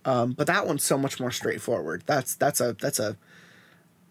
[0.03, 2.03] Um, but that one's so much more straightforward.
[2.05, 3.17] That's that's a that's a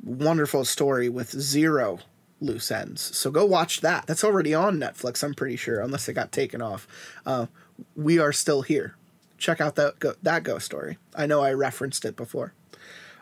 [0.02, 2.00] wonderful story with zero
[2.40, 6.12] loose ends so go watch that that's already on netflix i'm pretty sure unless it
[6.12, 6.86] got taken off
[7.24, 7.46] uh,
[7.94, 8.94] we are still here
[9.38, 12.52] check out that go, that ghost story i know i referenced it before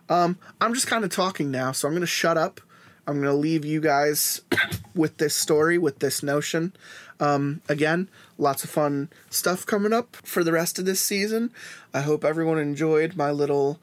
[0.08, 2.60] um, I'm just kind of talking now, so I'm to shut up.
[3.06, 4.40] I'm to leave you guys
[4.94, 6.72] with this story, with this notion.
[7.20, 8.08] Um, again,
[8.38, 11.50] lots of fun stuff coming up for the rest of this season.
[11.92, 13.78] I hope everyone enjoyed my little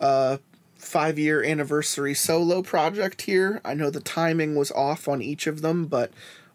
[0.00, 0.38] uh,
[0.86, 3.60] five year anniversary solo project here.
[3.64, 6.12] I know the timing was off on each of them, but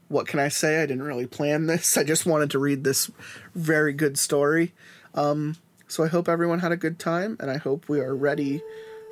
[0.07, 0.81] what can I say?
[0.81, 1.97] I didn't really plan this.
[1.97, 3.11] I just wanted to read this
[3.53, 4.73] very good story.
[5.13, 8.61] Um, so I hope everyone had a good time, and I hope we are ready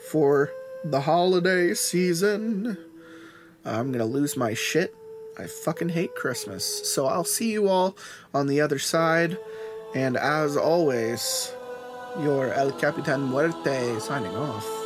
[0.09, 0.51] for
[0.85, 2.77] the holiday season.
[3.65, 4.95] I'm gonna lose my shit.
[5.37, 6.89] I fucking hate Christmas.
[6.89, 7.97] So I'll see you all
[8.33, 9.37] on the other side.
[9.93, 11.53] And as always,
[12.19, 14.78] your El Capitan Muerte signing off.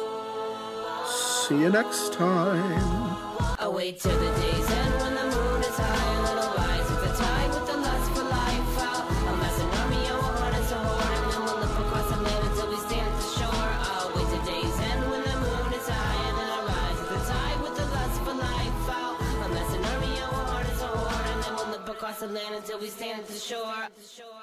[1.49, 3.17] See you next time.
[3.59, 7.13] I wait till the day's end when the moon is high, little rise with the
[7.19, 9.03] tide with the lust for life out.
[9.03, 13.11] A massive army a heart and then we'll live across the land until we stand
[13.11, 13.71] at the shore.
[13.91, 17.11] I'll wait till day's end when the moon is high, and then I'll rise with
[17.11, 19.19] the tide with the lust for life out.
[19.19, 23.19] A massive army a heart and then we'll live across the land until we stand
[23.19, 23.27] at.
[23.27, 24.42] The shore.